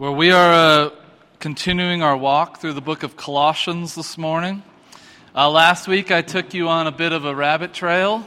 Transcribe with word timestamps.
Well, 0.00 0.14
we 0.14 0.30
are 0.30 0.52
uh, 0.54 0.90
continuing 1.40 2.02
our 2.02 2.16
walk 2.16 2.62
through 2.62 2.72
the 2.72 2.80
book 2.80 3.02
of 3.02 3.18
Colossians 3.18 3.94
this 3.94 4.16
morning. 4.16 4.62
Uh, 5.34 5.50
last 5.50 5.86
week 5.86 6.10
I 6.10 6.22
took 6.22 6.54
you 6.54 6.70
on 6.70 6.86
a 6.86 6.90
bit 6.90 7.12
of 7.12 7.26
a 7.26 7.34
rabbit 7.34 7.74
trail, 7.74 8.26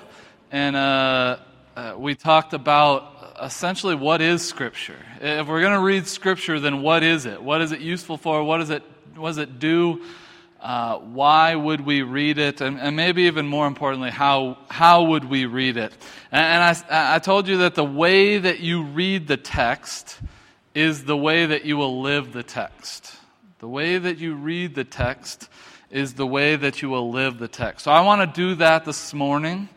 and 0.51 0.75
uh, 0.75 1.37
uh 1.75 1.95
we 1.97 2.13
talked 2.13 2.53
about 2.53 3.35
essentially 3.41 3.95
what 3.95 4.21
is 4.21 4.47
Scripture. 4.47 4.99
If 5.19 5.47
we're 5.47 5.61
going 5.61 5.73
to 5.73 5.83
read 5.83 6.05
Scripture, 6.05 6.59
then 6.59 6.83
what 6.83 7.01
is 7.01 7.25
it? 7.25 7.41
What 7.41 7.59
is 7.59 7.71
it 7.71 7.79
useful 7.79 8.17
for? 8.17 8.43
What, 8.43 8.61
is 8.61 8.69
it, 8.69 8.83
what 9.15 9.29
does 9.29 9.39
it 9.39 9.57
do? 9.57 10.03
Uh, 10.61 10.99
why 10.99 11.55
would 11.55 11.81
we 11.81 12.03
read 12.03 12.37
it? 12.37 12.61
And, 12.61 12.79
and, 12.79 12.95
maybe 12.95 13.23
even 13.23 13.47
more 13.47 13.65
importantly, 13.65 14.11
how, 14.11 14.59
how 14.69 15.05
would 15.05 15.25
we 15.25 15.47
read 15.47 15.77
it? 15.77 15.91
And, 16.31 16.45
and 16.45 16.85
I, 16.91 17.15
I 17.15 17.17
told 17.17 17.47
you 17.47 17.57
that 17.57 17.73
the 17.73 17.83
way 17.83 18.37
that 18.37 18.59
you 18.59 18.83
read 18.83 19.27
the 19.27 19.37
text 19.37 20.19
is 20.73 21.05
the 21.05 21.17
way 21.17 21.45
that 21.45 21.65
you 21.65 21.77
will 21.77 22.01
live 22.01 22.33
the 22.33 22.43
text. 22.43 23.15
The 23.59 23.67
way 23.67 23.97
that 23.97 24.17
you 24.17 24.35
read 24.35 24.75
the 24.75 24.83
text 24.83 25.49
is 25.89 26.15
the 26.15 26.25
way 26.25 26.55
that 26.55 26.81
you 26.81 26.89
will 26.89 27.11
live 27.11 27.37
the 27.37 27.47
text. 27.47 27.85
So 27.85 27.91
I 27.91 28.01
want 28.01 28.21
to 28.21 28.41
do 28.41 28.55
that 28.55 28.83
this 28.83 29.13
morning. 29.13 29.69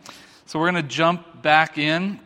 So 0.46 0.58
we're 0.58 0.70
going 0.70 0.82
to 0.82 0.88
jump 0.88 1.42
back 1.42 1.76
in 1.76 2.18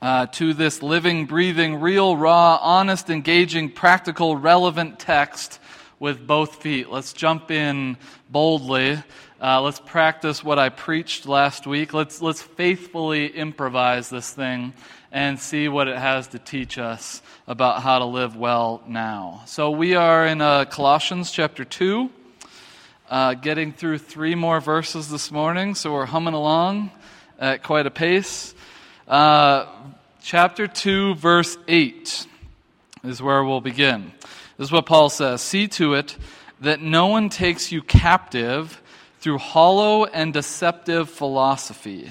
uh, 0.00 0.26
to 0.26 0.54
this 0.54 0.82
living, 0.82 1.26
breathing, 1.26 1.80
real, 1.80 2.16
raw, 2.16 2.58
honest, 2.60 3.10
engaging, 3.10 3.70
practical, 3.70 4.36
relevant 4.36 4.98
text 4.98 5.60
with 5.98 6.26
both 6.26 6.62
feet. 6.62 6.90
Let's 6.90 7.12
jump 7.12 7.50
in 7.50 7.96
boldly. 8.28 9.02
Uh, 9.40 9.60
let's 9.60 9.80
practice 9.80 10.42
what 10.42 10.58
I 10.58 10.68
preached 10.68 11.26
last 11.26 11.66
week. 11.66 11.92
Let's, 11.92 12.22
let's 12.22 12.42
faithfully 12.42 13.26
improvise 13.26 14.08
this 14.08 14.30
thing 14.30 14.72
and 15.12 15.38
see 15.38 15.68
what 15.68 15.86
it 15.86 15.96
has 15.96 16.28
to 16.28 16.38
teach 16.38 16.78
us 16.78 17.22
about 17.46 17.82
how 17.82 18.00
to 18.00 18.04
live 18.04 18.36
well 18.36 18.82
now. 18.86 19.42
So 19.46 19.70
we 19.70 19.94
are 19.94 20.26
in 20.26 20.40
uh, 20.40 20.64
Colossians 20.64 21.30
chapter 21.30 21.64
2, 21.64 22.10
uh, 23.08 23.34
getting 23.34 23.72
through 23.72 23.98
three 23.98 24.34
more 24.34 24.60
verses 24.60 25.08
this 25.08 25.30
morning, 25.30 25.74
so 25.74 25.92
we're 25.92 26.06
humming 26.06 26.34
along 26.34 26.90
at 27.38 27.62
quite 27.62 27.86
a 27.86 27.90
pace. 27.90 28.54
Uh, 29.06 29.66
chapter 30.22 30.66
2, 30.66 31.14
verse 31.14 31.56
8 31.68 32.26
is 33.04 33.22
where 33.22 33.44
we'll 33.44 33.60
begin. 33.60 34.12
This 34.56 34.68
is 34.68 34.72
what 34.72 34.86
Paul 34.86 35.08
says 35.08 35.40
See 35.40 35.68
to 35.68 35.94
it 35.94 36.16
that 36.60 36.80
no 36.80 37.06
one 37.08 37.28
takes 37.28 37.72
you 37.72 37.82
captive 37.82 38.80
through 39.20 39.38
hollow 39.38 40.04
and 40.04 40.32
deceptive 40.32 41.08
philosophy 41.10 42.10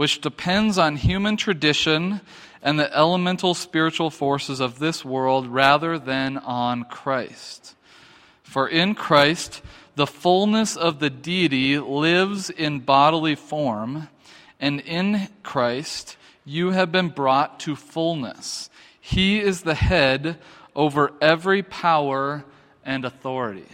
which 0.00 0.22
depends 0.22 0.78
on 0.78 0.96
human 0.96 1.36
tradition 1.36 2.22
and 2.62 2.78
the 2.78 2.96
elemental 2.96 3.52
spiritual 3.52 4.08
forces 4.08 4.58
of 4.58 4.78
this 4.78 5.04
world 5.04 5.46
rather 5.46 5.98
than 5.98 6.38
on 6.38 6.84
Christ. 6.84 7.76
For 8.42 8.66
in 8.66 8.94
Christ, 8.94 9.60
the 9.96 10.06
fullness 10.06 10.74
of 10.74 11.00
the 11.00 11.10
deity 11.10 11.78
lives 11.78 12.48
in 12.48 12.80
bodily 12.80 13.34
form, 13.34 14.08
and 14.58 14.80
in 14.80 15.28
Christ, 15.42 16.16
you 16.46 16.70
have 16.70 16.90
been 16.90 17.10
brought 17.10 17.60
to 17.60 17.76
fullness. 17.76 18.70
He 18.98 19.38
is 19.38 19.60
the 19.64 19.74
head 19.74 20.38
over 20.80 21.12
every 21.20 21.62
power 21.62 22.44
and 22.84 23.04
authority. 23.04 23.66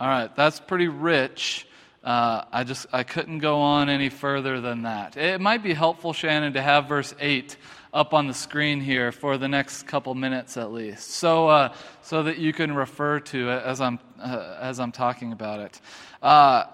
All 0.00 0.08
right, 0.08 0.34
that's 0.34 0.58
pretty 0.60 0.88
rich 0.88 1.66
uh, 2.08 2.44
I 2.52 2.64
just 2.64 2.86
I 2.92 3.02
couldn't 3.02 3.40
go 3.40 3.60
on 3.60 3.88
any 3.88 4.08
further 4.08 4.60
than 4.60 4.82
that. 4.82 5.16
It 5.16 5.40
might 5.40 5.62
be 5.62 5.74
helpful, 5.74 6.12
Shannon, 6.12 6.52
to 6.54 6.62
have 6.62 6.88
verse 6.88 7.14
eight 7.20 7.56
up 7.92 8.14
on 8.14 8.26
the 8.28 8.34
screen 8.34 8.80
here 8.80 9.12
for 9.12 9.36
the 9.36 9.48
next 9.48 9.82
couple 9.82 10.14
minutes 10.14 10.56
at 10.56 10.72
least, 10.72 11.10
so 11.10 11.48
uh, 11.48 11.74
so 12.02 12.22
that 12.22 12.38
you 12.38 12.52
can 12.52 12.74
refer 12.74 13.20
to 13.20 13.50
it 13.50 13.62
as 13.62 13.80
I'm 13.80 13.98
uh, 14.20 14.56
as 14.60 14.78
I'm 14.78 14.92
talking 14.92 15.32
about 15.32 15.60
it. 15.60 15.80
Uh, 16.22 16.64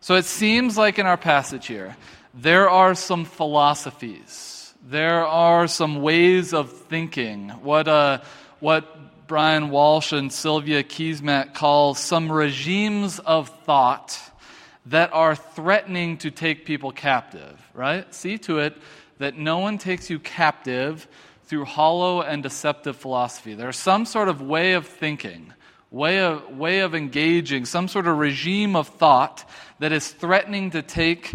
so 0.00 0.14
it 0.14 0.24
seems 0.24 0.78
like 0.78 0.98
in 0.98 1.06
our 1.06 1.16
passage 1.16 1.66
here 1.66 1.96
there 2.32 2.70
are 2.70 2.94
some 2.94 3.24
philosophies, 3.24 4.72
there 4.84 5.26
are 5.26 5.66
some 5.66 6.02
ways 6.02 6.54
of 6.54 6.72
thinking. 6.72 7.50
What 7.50 7.88
uh, 7.88 8.20
what 8.60 9.26
Brian 9.26 9.70
Walsh 9.70 10.12
and 10.12 10.32
Sylvia 10.32 10.82
Keesmaat 10.82 11.54
call 11.54 11.94
some 11.94 12.32
regimes 12.32 13.18
of 13.18 13.48
thought 13.64 14.18
that 14.86 15.12
are 15.12 15.36
threatening 15.36 16.16
to 16.18 16.30
take 16.30 16.64
people 16.64 16.92
captive, 16.92 17.60
right? 17.74 18.12
See 18.14 18.38
to 18.38 18.58
it 18.60 18.76
that 19.18 19.36
no 19.36 19.58
one 19.58 19.76
takes 19.76 20.08
you 20.08 20.18
captive 20.18 21.06
through 21.44 21.66
hollow 21.66 22.22
and 22.22 22.42
deceptive 22.42 22.96
philosophy. 22.96 23.54
There's 23.54 23.76
some 23.76 24.06
sort 24.06 24.28
of 24.28 24.40
way 24.40 24.72
of 24.72 24.86
thinking, 24.86 25.52
way 25.90 26.20
of, 26.20 26.56
way 26.56 26.80
of 26.80 26.94
engaging, 26.94 27.64
some 27.64 27.88
sort 27.88 28.06
of 28.06 28.16
regime 28.16 28.76
of 28.76 28.88
thought 28.88 29.48
that 29.78 29.92
is 29.92 30.08
threatening 30.08 30.70
to 30.70 30.82
take 30.82 31.32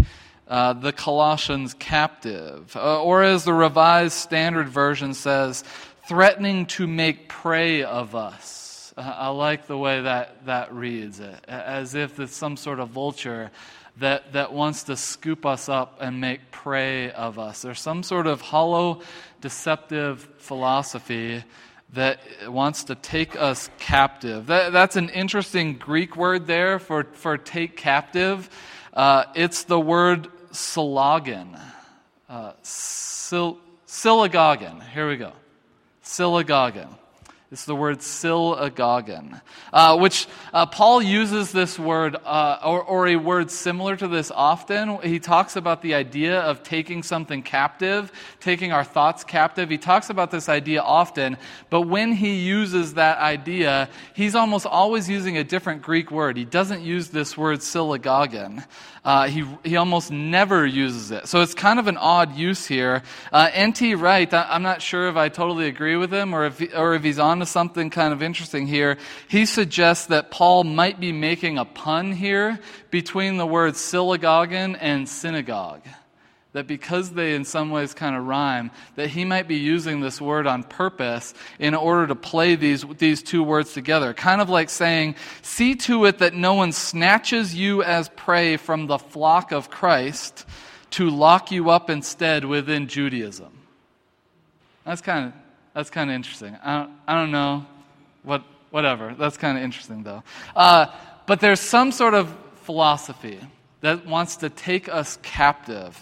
uh, 0.48 0.74
the 0.74 0.92
Colossians 0.92 1.74
captive. 1.74 2.76
Uh, 2.76 3.02
or 3.02 3.24
as 3.24 3.44
the 3.44 3.54
Revised 3.54 4.16
Standard 4.16 4.68
Version 4.68 5.14
says, 5.14 5.64
threatening 6.08 6.66
to 6.66 6.88
make 6.88 7.30
prey 7.30 7.84
of 7.84 8.16
us. 8.16 8.94
I 8.96 9.30
like 9.30 9.68
the 9.68 9.78
way 9.78 10.02
that, 10.02 10.46
that 10.46 10.74
reads, 10.74 11.20
it, 11.20 11.36
as 11.48 11.96
if 11.96 12.20
it's 12.20 12.36
some 12.36 12.58
sort 12.58 12.80
of 12.80 12.90
vulture 12.90 13.50
that, 13.98 14.34
that 14.34 14.54
wants 14.54 14.84
to 14.84 14.98
scoop 14.98 15.46
us 15.46 15.70
up 15.70 15.98
and 16.02 16.20
make 16.22 16.52
prey 16.52 17.12
of 17.12 17.40
us. 17.40 17.62
There's 17.62 17.80
some 17.80 18.04
sort 18.04 18.28
of 18.28 18.42
hollow, 18.42 19.02
deceptive 19.42 20.28
philosophy 20.38 21.44
that 21.94 22.20
wants 22.48 22.86
to 22.86 22.96
take 22.96 23.36
us 23.36 23.70
captive. 23.78 24.48
That, 24.48 24.74
that's 24.74 24.96
an 24.96 25.10
interesting 25.10 25.78
Greek 25.78 26.16
word 26.16 26.48
there 26.48 26.80
for, 26.80 27.04
for 27.14 27.38
take 27.38 27.78
captive. 27.78 28.50
Uh, 28.94 29.26
it's 29.36 29.64
the 29.64 29.80
word 29.80 30.28
syllogon. 30.52 31.60
Uh. 32.30 32.54
Here 34.94 35.10
we 35.10 35.18
go. 35.18 35.34
Syllogon. 36.14 36.90
It's 37.52 37.66
the 37.66 37.76
word 37.76 38.00
syllogon, 38.00 39.42
uh, 39.72 39.98
which 40.00 40.28
uh, 40.52 40.66
Paul 40.66 41.04
uses 41.04 41.52
this 41.52 41.78
word, 41.78 42.16
uh, 42.16 42.58
or, 42.64 42.84
or, 42.84 43.08
a 43.08 43.16
word 43.16 43.52
similar 43.52 43.96
to 43.96 44.08
this 44.08 44.32
often. 44.32 45.00
He 45.04 45.20
talks 45.20 45.56
about 45.56 45.84
the 45.84 45.94
idea 45.94 46.40
of 46.40 46.64
taking 46.64 47.04
something 47.04 47.44
captive, 47.44 48.12
taking 48.40 48.72
our 48.72 48.84
thoughts 48.84 49.24
captive. 49.24 49.70
He 49.70 49.78
talks 49.78 50.10
about 50.10 50.32
this 50.32 50.50
idea 50.50 50.82
often, 50.82 51.38
but 51.70 51.82
when 51.82 52.14
he 52.14 52.38
uses 52.38 52.96
that 52.96 53.20
idea, 53.20 53.88
he's 54.16 54.34
almost 54.34 54.66
always 54.66 55.08
using 55.08 55.38
a 55.38 55.44
different 55.44 55.84
Greek 55.84 56.10
word. 56.10 56.38
He 56.38 56.46
doesn't 56.46 56.82
use 56.82 57.10
this 57.10 57.38
word 57.38 57.60
syllogon. 57.60 58.66
Uh, 59.06 59.28
he, 59.28 59.46
he 59.64 59.76
almost 59.76 60.12
never 60.12 60.66
uses 60.66 61.12
it. 61.12 61.28
So 61.28 61.42
it's 61.42 61.54
kind 61.54 61.78
of 61.78 61.88
an 61.88 61.98
odd 61.98 62.36
use 62.36 62.66
here. 62.66 63.04
Uh, 63.32 63.50
N.T. 63.52 63.96
Wright, 63.96 64.34
I, 64.34 64.56
am 64.56 64.64
not 64.64 64.82
sure 64.82 65.10
if 65.10 65.18
I 65.18 65.28
totally 65.28 65.68
agree 65.68 65.98
with 65.98 66.14
him 66.14 66.34
or 66.34 66.46
if, 66.46 66.60
he, 66.60 66.74
or 66.74 66.96
if 66.96 67.04
he's 67.04 67.20
on 67.20 67.40
to 67.40 67.46
something 67.46 67.90
kind 67.90 68.14
of 68.14 68.24
interesting 68.24 68.66
here. 68.66 68.98
He 69.28 69.46
suggests 69.46 70.06
that 70.08 70.32
Paul 70.32 70.64
might 70.64 71.00
be 71.00 71.12
making 71.12 71.58
a 71.58 71.66
pun 71.66 72.14
here 72.14 72.60
between 72.92 73.38
the 73.38 73.46
words 73.46 73.80
syllogon 73.80 74.78
and 74.80 75.10
synagogue 75.10 75.82
that 76.54 76.68
because 76.68 77.12
they 77.12 77.34
in 77.34 77.44
some 77.44 77.72
ways 77.72 77.94
kind 77.94 78.16
of 78.16 78.26
rhyme, 78.26 78.72
that 78.96 79.10
he 79.10 79.26
might 79.26 79.48
be 79.48 79.56
using 79.56 80.00
this 80.00 80.22
word 80.22 80.48
on 80.48 80.64
purpose 80.64 81.34
in 81.60 81.74
order 81.74 82.08
to 82.08 82.16
play 82.16 82.56
these, 82.56 82.86
these 83.00 83.24
two 83.24 83.44
words 83.44 83.74
together. 83.74 84.14
Kind 84.14 84.40
of 84.40 84.50
like 84.50 84.70
saying, 84.70 85.16
see 85.42 85.76
to 85.76 86.06
it 86.06 86.20
that 86.20 86.36
no 86.36 86.54
one 86.54 86.72
snatches 86.72 87.56
you 87.56 87.84
as 87.84 88.08
prey 88.10 88.58
from 88.58 88.86
the 88.86 89.00
flock 89.00 89.52
of 89.52 89.70
Christ 89.70 90.46
to 90.92 91.10
lock 91.10 91.52
you 91.52 91.72
up 91.72 91.90
instead 91.90 92.46
within 92.46 92.88
Judaism. 92.88 93.52
That's 94.86 95.02
kind 95.02 95.28
of, 95.28 95.34
that's 95.74 95.90
kind 95.90 96.10
of 96.12 96.16
interesting. 96.16 96.56
I 96.64 96.78
don't, 96.78 96.92
I 97.08 97.16
don't 97.16 97.32
know. 97.32 97.66
What, 98.22 98.44
whatever. 98.70 99.16
That's 99.18 99.38
kind 99.38 99.58
of 99.58 99.64
interesting, 99.64 100.04
though. 100.04 100.24
Uh, 100.56 100.86
but 101.26 101.40
there's 101.40 101.60
some 101.60 101.92
sort 101.92 102.14
of 102.14 102.34
philosophy 102.62 103.40
that 103.82 104.06
wants 104.06 104.38
to 104.38 104.50
take 104.50 104.88
us 104.88 105.18
captive 105.24 106.02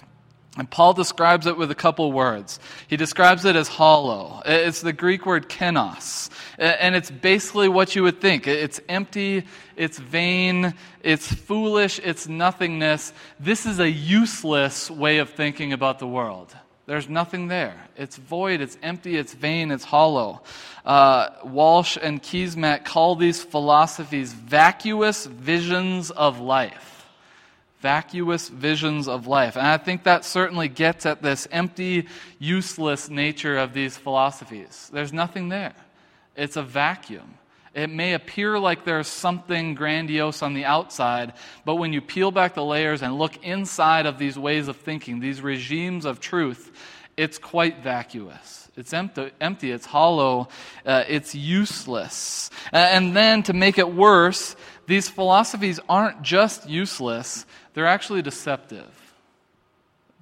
and 0.57 0.69
Paul 0.69 0.94
describes 0.94 1.48
it 1.48 1.56
with 1.56 1.71
a 1.71 1.75
couple 1.75 2.12
words. 2.12 2.59
He 2.89 2.98
describes 2.98 3.45
it 3.45 3.56
as 3.56 3.69
hollow. 3.69 4.42
It's 4.45 4.81
the 4.81 4.92
Greek 4.92 5.25
word 5.25 5.48
kenos. 5.48 6.30
And 6.57 6.94
it's 6.94 7.09
basically 7.09 7.69
what 7.69 7.95
you 7.95 8.03
would 8.03 8.19
think 8.19 8.48
it's 8.48 8.81
empty, 8.89 9.45
it's 9.77 9.98
vain, 9.98 10.74
it's 11.03 11.31
foolish, 11.33 12.00
it's 12.03 12.27
nothingness. 12.27 13.13
This 13.39 13.65
is 13.65 13.80
a 13.80 13.89
useless 13.89 14.92
way 14.92 15.19
of 15.19 15.30
thinking 15.30 15.71
about 15.71 16.00
the 16.00 16.07
world. 16.07 16.54
There's 16.86 17.07
nothing 17.07 17.47
there. 17.47 17.88
It's 17.95 18.18
void, 18.18 18.59
it's 18.59 18.77
empty, 18.83 19.15
it's 19.15 19.33
vain, 19.33 19.71
it's 19.71 19.86
hollow. 19.86 20.42
Uh, 20.83 21.30
Walsh 21.45 21.97
and 22.01 22.21
Keesmaat 22.21 22.83
call 22.83 23.15
these 23.15 23.42
philosophies 23.42 24.33
vacuous 24.33 25.25
visions 25.25 26.12
of 26.12 26.42
life 26.42 26.91
vacuous 27.81 28.48
visions 28.48 29.07
of 29.07 29.28
life. 29.28 29.57
And 29.57 29.66
I 29.66 29.78
think 29.78 30.04
that 30.04 30.24
certainly 30.24 30.68
gets 30.68 31.06
at 31.06 31.22
this 31.22 31.48
empty, 31.51 32.07
useless 32.39 33.10
nature 33.10 33.57
of 33.57 33.74
these 33.74 33.98
philosophies. 33.98 34.89
There's 34.94 35.12
nothing 35.12 35.50
there. 35.50 35.74
it's 36.36 36.56
a 36.56 36.63
vacuum. 36.63 37.36
It 37.74 37.89
may 37.89 38.13
appear 38.13 38.60
like 38.60 38.83
there's 38.83 39.07
something 39.07 39.75
grandiose 39.75 40.42
on 40.42 40.54
the 40.54 40.66
outside, 40.66 41.33
but 41.63 41.75
when 41.75 41.94
you 41.94 42.01
peel 42.01 42.30
back 42.31 42.54
the 42.54 42.66
layers 42.66 43.01
and 43.01 43.18
look 43.18 43.44
inside 43.44 44.06
of 44.06 44.18
these 44.18 44.38
ways 44.38 44.68
of 44.68 44.75
thinking, 44.75 45.19
these 45.19 45.42
regimes 45.42 46.04
of 46.04 46.19
truth, 46.19 46.72
it's 47.16 47.38
quite 47.38 47.81
vacuous. 47.81 48.69
It's 48.75 48.94
empty, 48.94 49.31
empty 49.39 49.72
it's 49.72 49.86
hollow, 49.86 50.50
uh, 50.86 51.04
it's 51.07 51.36
useless. 51.36 52.50
And 52.72 53.16
then 53.16 53.44
to 53.44 53.54
make 53.54 53.78
it 53.78 53.94
worse, 53.94 54.56
these 54.92 55.08
philosophies 55.08 55.80
aren't 55.88 56.22
just 56.22 56.68
useless, 56.68 57.46
they're 57.74 57.88
actually 57.88 58.22
deceptive. 58.22 58.92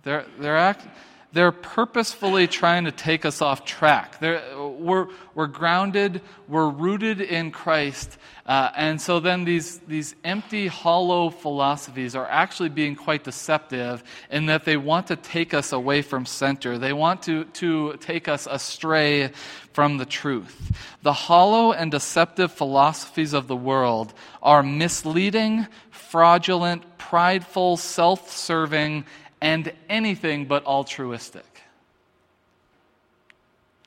They're, 0.03 0.27
they're 0.37 0.57
act, 0.57 0.85
they're 1.31 1.51
purposefully 1.51 2.47
trying 2.47 2.85
to 2.85 2.91
take 2.91 3.23
us 3.23 3.41
off 3.41 3.63
track. 3.63 4.19
They're, 4.19 4.41
we're, 4.57 5.07
we're 5.35 5.47
grounded, 5.47 6.21
we're 6.47 6.69
rooted 6.69 7.21
in 7.21 7.51
Christ, 7.51 8.17
uh, 8.47 8.71
and 8.75 8.99
so 8.99 9.19
then 9.19 9.43
these, 9.43 9.77
these 9.87 10.15
empty, 10.23 10.65
hollow 10.65 11.29
philosophies 11.29 12.15
are 12.15 12.25
actually 12.25 12.69
being 12.69 12.95
quite 12.95 13.23
deceptive 13.23 14.03
in 14.31 14.47
that 14.47 14.65
they 14.65 14.75
want 14.75 15.05
to 15.07 15.15
take 15.15 15.53
us 15.53 15.71
away 15.71 16.01
from 16.01 16.25
center. 16.25 16.79
They 16.79 16.93
want 16.93 17.21
to, 17.23 17.43
to 17.45 17.97
take 17.97 18.27
us 18.27 18.47
astray 18.49 19.31
from 19.71 19.97
the 19.97 20.05
truth. 20.05 20.75
The 21.03 21.13
hollow 21.13 21.73
and 21.73 21.91
deceptive 21.91 22.51
philosophies 22.51 23.33
of 23.33 23.47
the 23.47 23.55
world 23.55 24.15
are 24.41 24.63
misleading, 24.63 25.67
fraudulent, 25.91 26.97
prideful, 26.97 27.77
self 27.77 28.31
serving, 28.31 29.05
and 29.41 29.71
anything 29.89 30.45
but 30.45 30.65
altruistic. 30.65 31.45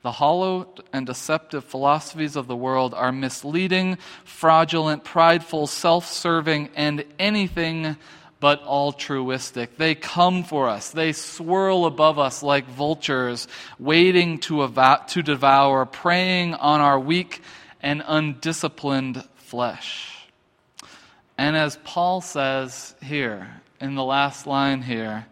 The 0.03 0.11
hollow 0.11 0.67
and 0.91 1.05
deceptive 1.05 1.63
philosophies 1.63 2.35
of 2.35 2.47
the 2.47 2.57
world 2.57 2.93
are 2.93 3.13
misleading, 3.13 3.97
fraudulent, 4.25 5.05
prideful, 5.05 5.65
self 5.65 6.11
serving, 6.11 6.69
and 6.75 7.05
anything 7.17 7.95
but 8.41 8.61
altruistic. 8.63 9.77
They 9.77 9.95
come 9.95 10.43
for 10.43 10.67
us. 10.67 10.89
They 10.89 11.13
swirl 11.13 11.85
above 11.85 12.19
us 12.19 12.43
like 12.43 12.67
vultures, 12.67 13.47
waiting 13.79 14.39
to, 14.39 14.67
to 15.07 15.23
devour, 15.23 15.85
preying 15.85 16.53
on 16.55 16.81
our 16.81 16.99
weak 16.99 17.41
and 17.81 18.03
undisciplined 18.05 19.23
flesh. 19.35 20.27
And 21.37 21.55
as 21.55 21.77
Paul 21.85 22.19
says 22.19 22.93
here, 23.01 23.61
in 23.79 23.95
the 23.95 24.03
last 24.03 24.45
line 24.45 24.81
here, 24.81 25.27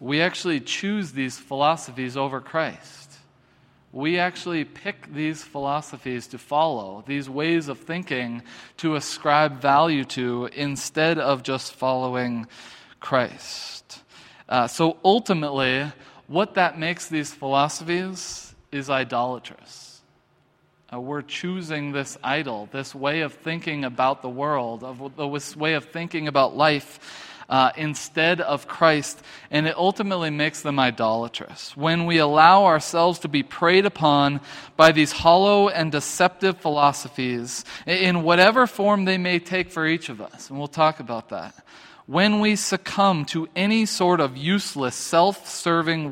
we 0.00 0.22
actually 0.22 0.60
choose 0.60 1.12
these 1.12 1.38
philosophies 1.38 2.16
over 2.16 2.40
Christ. 2.40 3.18
We 3.92 4.18
actually 4.18 4.64
pick 4.64 5.12
these 5.12 5.42
philosophies 5.42 6.28
to 6.28 6.38
follow, 6.38 7.04
these 7.06 7.28
ways 7.28 7.68
of 7.68 7.78
thinking 7.80 8.42
to 8.78 8.94
ascribe 8.94 9.60
value 9.60 10.04
to 10.06 10.48
instead 10.54 11.18
of 11.18 11.42
just 11.42 11.74
following 11.74 12.46
Christ. 12.98 14.02
Uh, 14.48 14.68
so 14.68 14.96
ultimately, 15.04 15.90
what 16.28 16.54
that 16.54 16.78
makes 16.78 17.08
these 17.08 17.34
philosophies 17.34 18.54
is 18.72 18.88
idolatrous. 18.88 20.00
Uh, 20.92 21.00
we're 21.00 21.22
choosing 21.22 21.92
this 21.92 22.16
idol, 22.22 22.68
this 22.72 22.94
way 22.94 23.20
of 23.20 23.34
thinking 23.34 23.84
about 23.84 24.22
the 24.22 24.28
world, 24.28 24.82
of, 24.82 25.16
this 25.32 25.56
way 25.56 25.74
of 25.74 25.84
thinking 25.86 26.26
about 26.26 26.56
life 26.56 27.29
uh, 27.50 27.72
instead 27.76 28.40
of 28.40 28.68
Christ, 28.68 29.20
and 29.50 29.66
it 29.66 29.76
ultimately 29.76 30.30
makes 30.30 30.62
them 30.62 30.78
idolatrous. 30.78 31.76
When 31.76 32.06
we 32.06 32.18
allow 32.18 32.64
ourselves 32.64 33.18
to 33.20 33.28
be 33.28 33.42
preyed 33.42 33.84
upon 33.84 34.40
by 34.76 34.92
these 34.92 35.10
hollow 35.10 35.68
and 35.68 35.90
deceptive 35.90 36.58
philosophies, 36.58 37.64
in 37.86 38.22
whatever 38.22 38.68
form 38.68 39.04
they 39.04 39.18
may 39.18 39.40
take 39.40 39.72
for 39.72 39.84
each 39.84 40.08
of 40.08 40.20
us, 40.20 40.48
and 40.48 40.58
we'll 40.58 40.68
talk 40.68 41.00
about 41.00 41.30
that. 41.30 41.66
When 42.06 42.40
we 42.40 42.56
succumb 42.56 43.24
to 43.26 43.48
any 43.54 43.84
sort 43.84 44.20
of 44.20 44.36
useless, 44.36 44.94
self 44.94 45.48
serving 45.48 46.10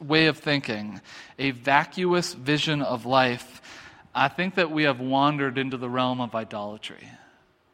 way 0.00 0.26
of 0.26 0.38
thinking, 0.38 1.00
a 1.38 1.50
vacuous 1.52 2.32
vision 2.32 2.82
of 2.82 3.06
life, 3.06 3.60
I 4.14 4.28
think 4.28 4.56
that 4.56 4.70
we 4.70 4.84
have 4.84 5.00
wandered 5.00 5.56
into 5.56 5.76
the 5.76 5.88
realm 5.88 6.20
of 6.20 6.34
idolatry. 6.34 7.08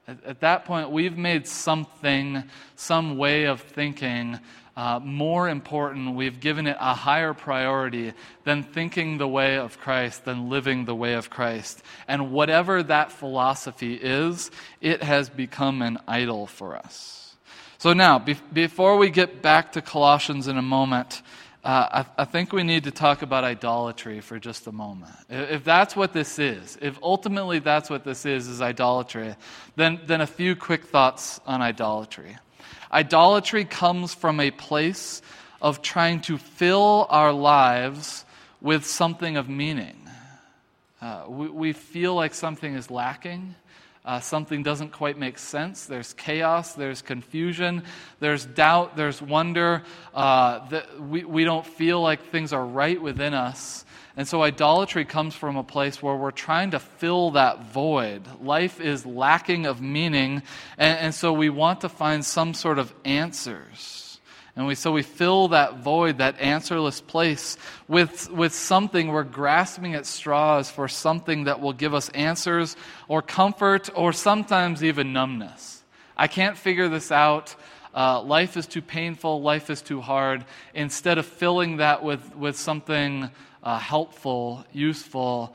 At, 0.08 0.24
at 0.24 0.40
that 0.40 0.64
point, 0.64 0.90
we've 0.90 1.18
made 1.18 1.46
something, 1.46 2.44
some 2.76 3.18
way 3.18 3.44
of 3.44 3.60
thinking, 3.60 4.38
uh, 4.76 5.00
more 5.02 5.48
important. 5.48 6.14
We've 6.14 6.38
given 6.38 6.66
it 6.66 6.76
a 6.78 6.94
higher 6.94 7.32
priority 7.32 8.12
than 8.44 8.62
thinking 8.62 9.18
the 9.18 9.26
way 9.26 9.56
of 9.56 9.80
Christ, 9.80 10.24
than 10.24 10.50
living 10.50 10.84
the 10.84 10.94
way 10.94 11.14
of 11.14 11.30
Christ. 11.30 11.82
And 12.06 12.30
whatever 12.30 12.82
that 12.82 13.10
philosophy 13.10 13.94
is, 13.94 14.50
it 14.80 15.02
has 15.02 15.28
become 15.28 15.82
an 15.82 15.98
idol 16.06 16.46
for 16.46 16.76
us. 16.76 17.34
So 17.78 17.92
now, 17.92 18.18
be- 18.18 18.36
before 18.52 18.98
we 18.98 19.10
get 19.10 19.42
back 19.42 19.72
to 19.72 19.82
Colossians 19.82 20.46
in 20.46 20.58
a 20.58 20.62
moment, 20.62 21.22
uh, 21.66 22.04
I, 22.16 22.22
I, 22.22 22.24
think 22.24 22.52
we 22.52 22.62
need 22.62 22.84
to 22.84 22.92
talk 22.92 23.22
about 23.22 23.42
idolatry 23.42 24.20
for 24.20 24.38
just 24.38 24.68
a 24.68 24.72
moment. 24.72 25.12
If 25.28 25.64
that's 25.64 25.96
what 25.96 26.12
this 26.12 26.38
is, 26.38 26.78
if 26.80 26.96
ultimately 27.02 27.58
that's 27.58 27.90
what 27.90 28.04
this 28.04 28.24
is, 28.24 28.46
is 28.46 28.62
idolatry, 28.62 29.34
then, 29.74 30.00
then 30.06 30.20
a 30.20 30.28
few 30.28 30.54
quick 30.54 30.84
thoughts 30.84 31.40
on 31.44 31.62
idolatry. 31.62 32.36
Idolatry 32.92 33.64
comes 33.64 34.14
from 34.14 34.38
a 34.38 34.52
place 34.52 35.22
of 35.60 35.82
trying 35.82 36.20
to 36.20 36.38
fill 36.38 37.08
our 37.10 37.32
lives 37.32 38.24
with 38.60 38.86
something 38.86 39.36
of 39.36 39.48
meaning. 39.48 40.08
Uh, 41.02 41.24
we, 41.26 41.48
we 41.48 41.72
feel 41.72 42.14
like 42.14 42.34
something 42.34 42.74
is 42.74 42.92
lacking 42.92 43.56
uh, 44.06 44.20
something 44.20 44.62
doesn't 44.62 44.92
quite 44.92 45.18
make 45.18 45.36
sense. 45.36 45.86
There's 45.86 46.12
chaos, 46.12 46.74
there's 46.74 47.02
confusion, 47.02 47.82
there's 48.20 48.46
doubt, 48.46 48.96
there's 48.96 49.20
wonder. 49.20 49.82
Uh, 50.14 50.66
that 50.68 51.00
we, 51.00 51.24
we 51.24 51.44
don't 51.44 51.66
feel 51.66 52.00
like 52.00 52.30
things 52.30 52.52
are 52.52 52.64
right 52.64 53.02
within 53.02 53.34
us. 53.34 53.84
And 54.16 54.26
so 54.26 54.42
idolatry 54.42 55.04
comes 55.04 55.34
from 55.34 55.56
a 55.56 55.64
place 55.64 56.00
where 56.00 56.14
we're 56.14 56.30
trying 56.30 56.70
to 56.70 56.78
fill 56.78 57.32
that 57.32 57.72
void. 57.72 58.22
Life 58.40 58.80
is 58.80 59.04
lacking 59.04 59.66
of 59.66 59.82
meaning, 59.82 60.42
and, 60.78 60.98
and 60.98 61.14
so 61.14 61.32
we 61.32 61.50
want 61.50 61.80
to 61.80 61.88
find 61.88 62.24
some 62.24 62.54
sort 62.54 62.78
of 62.78 62.94
answers. 63.04 64.05
And 64.56 64.66
we, 64.66 64.74
so 64.74 64.90
we 64.90 65.02
fill 65.02 65.48
that 65.48 65.80
void, 65.80 66.18
that 66.18 66.40
answerless 66.40 67.02
place, 67.02 67.58
with, 67.88 68.30
with 68.30 68.54
something. 68.54 69.08
We're 69.08 69.22
grasping 69.22 69.94
at 69.94 70.06
straws 70.06 70.70
for 70.70 70.88
something 70.88 71.44
that 71.44 71.60
will 71.60 71.74
give 71.74 71.92
us 71.92 72.08
answers 72.10 72.74
or 73.06 73.20
comfort 73.20 73.90
or 73.94 74.14
sometimes 74.14 74.82
even 74.82 75.12
numbness. 75.12 75.82
I 76.16 76.26
can't 76.26 76.56
figure 76.56 76.88
this 76.88 77.12
out. 77.12 77.54
Uh, 77.94 78.22
life 78.22 78.56
is 78.56 78.66
too 78.66 78.80
painful. 78.80 79.42
Life 79.42 79.68
is 79.68 79.82
too 79.82 80.00
hard. 80.00 80.46
Instead 80.74 81.18
of 81.18 81.26
filling 81.26 81.76
that 81.76 82.02
with, 82.02 82.34
with 82.34 82.56
something 82.56 83.30
uh, 83.62 83.78
helpful, 83.78 84.64
useful, 84.72 85.54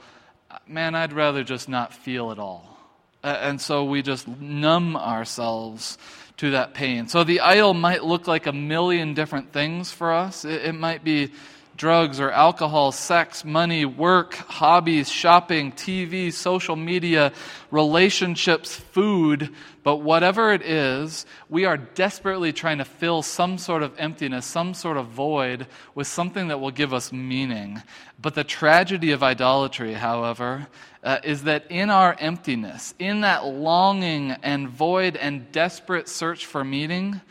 man, 0.67 0.93
I'd 0.93 1.13
rather 1.13 1.43
just 1.43 1.67
not 1.67 1.91
feel 1.91 2.31
at 2.31 2.37
all. 2.37 2.77
Uh, 3.23 3.37
and 3.41 3.59
so 3.59 3.83
we 3.83 4.03
just 4.03 4.27
numb 4.27 4.95
ourselves 4.95 5.97
to 6.41 6.49
that 6.49 6.73
pain. 6.73 7.07
So 7.07 7.23
the 7.23 7.39
idol 7.41 7.75
might 7.75 8.03
look 8.03 8.25
like 8.25 8.47
a 8.47 8.51
million 8.51 9.13
different 9.13 9.53
things 9.53 9.91
for 9.91 10.11
us. 10.11 10.43
It, 10.43 10.65
it 10.65 10.73
might 10.73 11.03
be 11.03 11.31
drugs 11.77 12.19
or 12.19 12.31
alcohol, 12.31 12.91
sex, 12.91 13.43
money, 13.43 13.85
work, 13.85 14.35
hobbies, 14.35 15.09
shopping, 15.09 15.71
TV, 15.71 16.31
social 16.31 16.75
media, 16.75 17.31
relationships, 17.71 18.75
food. 18.75 19.49
But 19.83 19.97
whatever 19.97 20.53
it 20.53 20.61
is, 20.61 21.25
we 21.49 21.65
are 21.65 21.77
desperately 21.77 22.53
trying 22.53 22.77
to 22.77 22.85
fill 22.85 23.23
some 23.23 23.57
sort 23.57 23.81
of 23.81 23.93
emptiness, 23.97 24.45
some 24.45 24.73
sort 24.73 24.97
of 24.97 25.07
void 25.07 25.65
with 25.95 26.07
something 26.07 26.49
that 26.49 26.59
will 26.59 26.71
give 26.71 26.93
us 26.93 27.11
meaning. 27.11 27.81
But 28.21 28.35
the 28.35 28.43
tragedy 28.43 29.11
of 29.11 29.23
idolatry, 29.23 29.93
however, 29.93 30.67
uh, 31.03 31.17
is 31.23 31.43
that 31.43 31.65
in 31.69 31.89
our 31.89 32.15
emptiness, 32.19 32.93
in 32.99 33.21
that 33.21 33.45
longing 33.45 34.31
and 34.43 34.69
void 34.69 35.15
and 35.15 35.51
desperate 35.51 36.07
search 36.07 36.45
for 36.45 36.63
meaning, 36.63 37.21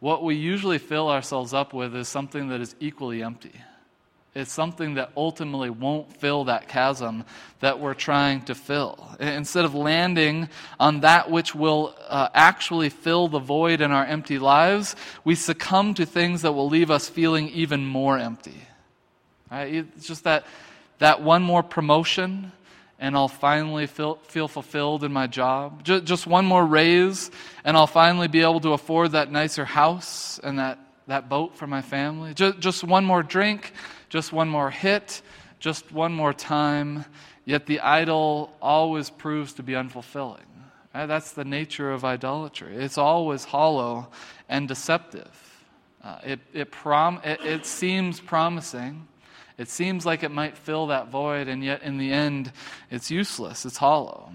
what 0.00 0.24
we 0.24 0.34
usually 0.34 0.78
fill 0.78 1.08
ourselves 1.08 1.54
up 1.54 1.72
with 1.72 1.94
is 1.94 2.08
something 2.08 2.48
that 2.48 2.60
is 2.60 2.74
equally 2.80 3.22
empty. 3.22 3.52
It's 4.34 4.52
something 4.52 4.94
that 4.94 5.10
ultimately 5.14 5.68
won't 5.68 6.16
fill 6.16 6.44
that 6.44 6.66
chasm 6.66 7.24
that 7.60 7.80
we're 7.80 7.92
trying 7.92 8.40
to 8.42 8.54
fill. 8.54 9.14
Instead 9.20 9.66
of 9.66 9.74
landing 9.74 10.48
on 10.80 11.00
that 11.00 11.30
which 11.30 11.54
will 11.54 11.94
uh, 12.08 12.28
actually 12.32 12.88
fill 12.88 13.28
the 13.28 13.38
void 13.38 13.82
in 13.82 13.92
our 13.92 14.06
empty 14.06 14.38
lives, 14.38 14.96
we 15.22 15.34
succumb 15.34 15.92
to 15.94 16.06
things 16.06 16.42
that 16.42 16.52
will 16.52 16.68
leave 16.68 16.90
us 16.90 17.10
feeling 17.10 17.50
even 17.50 17.84
more 17.84 18.18
empty. 18.18 18.56
Right? 19.50 19.74
It's 19.74 20.06
just 20.06 20.24
that, 20.24 20.46
that 20.98 21.22
one 21.22 21.42
more 21.42 21.62
promotion, 21.62 22.52
and 22.98 23.14
I'll 23.14 23.28
finally 23.28 23.86
feel, 23.86 24.14
feel 24.28 24.48
fulfilled 24.48 25.04
in 25.04 25.12
my 25.12 25.26
job. 25.26 25.84
Just, 25.84 26.04
just 26.04 26.26
one 26.26 26.46
more 26.46 26.64
raise, 26.64 27.30
and 27.64 27.76
I'll 27.76 27.86
finally 27.86 28.28
be 28.28 28.40
able 28.40 28.60
to 28.60 28.72
afford 28.72 29.12
that 29.12 29.30
nicer 29.30 29.66
house 29.66 30.40
and 30.42 30.58
that, 30.58 30.78
that 31.06 31.28
boat 31.28 31.54
for 31.54 31.66
my 31.66 31.82
family. 31.82 32.32
Just, 32.32 32.60
just 32.60 32.82
one 32.82 33.04
more 33.04 33.22
drink 33.22 33.74
just 34.12 34.30
one 34.30 34.50
more 34.50 34.70
hit, 34.70 35.22
just 35.58 35.90
one 35.90 36.12
more 36.12 36.34
time, 36.34 37.06
yet 37.46 37.64
the 37.64 37.80
idol 37.80 38.52
always 38.60 39.08
proves 39.08 39.54
to 39.54 39.62
be 39.62 39.72
unfulfilling. 39.72 40.44
Right? 40.94 41.06
That's 41.06 41.32
the 41.32 41.46
nature 41.46 41.90
of 41.90 42.04
idolatry. 42.04 42.76
It's 42.76 42.98
always 42.98 43.46
hollow 43.46 44.08
and 44.50 44.68
deceptive. 44.68 45.64
Uh, 46.04 46.18
it, 46.24 46.40
it, 46.52 46.70
prom- 46.70 47.22
it, 47.24 47.40
it 47.42 47.64
seems 47.64 48.20
promising. 48.20 49.08
It 49.56 49.70
seems 49.70 50.04
like 50.04 50.22
it 50.22 50.30
might 50.30 50.58
fill 50.58 50.88
that 50.88 51.08
void, 51.08 51.48
and 51.48 51.64
yet 51.64 51.82
in 51.82 51.96
the 51.96 52.12
end, 52.12 52.52
it's 52.90 53.10
useless. 53.10 53.64
It's 53.64 53.78
hollow. 53.78 54.30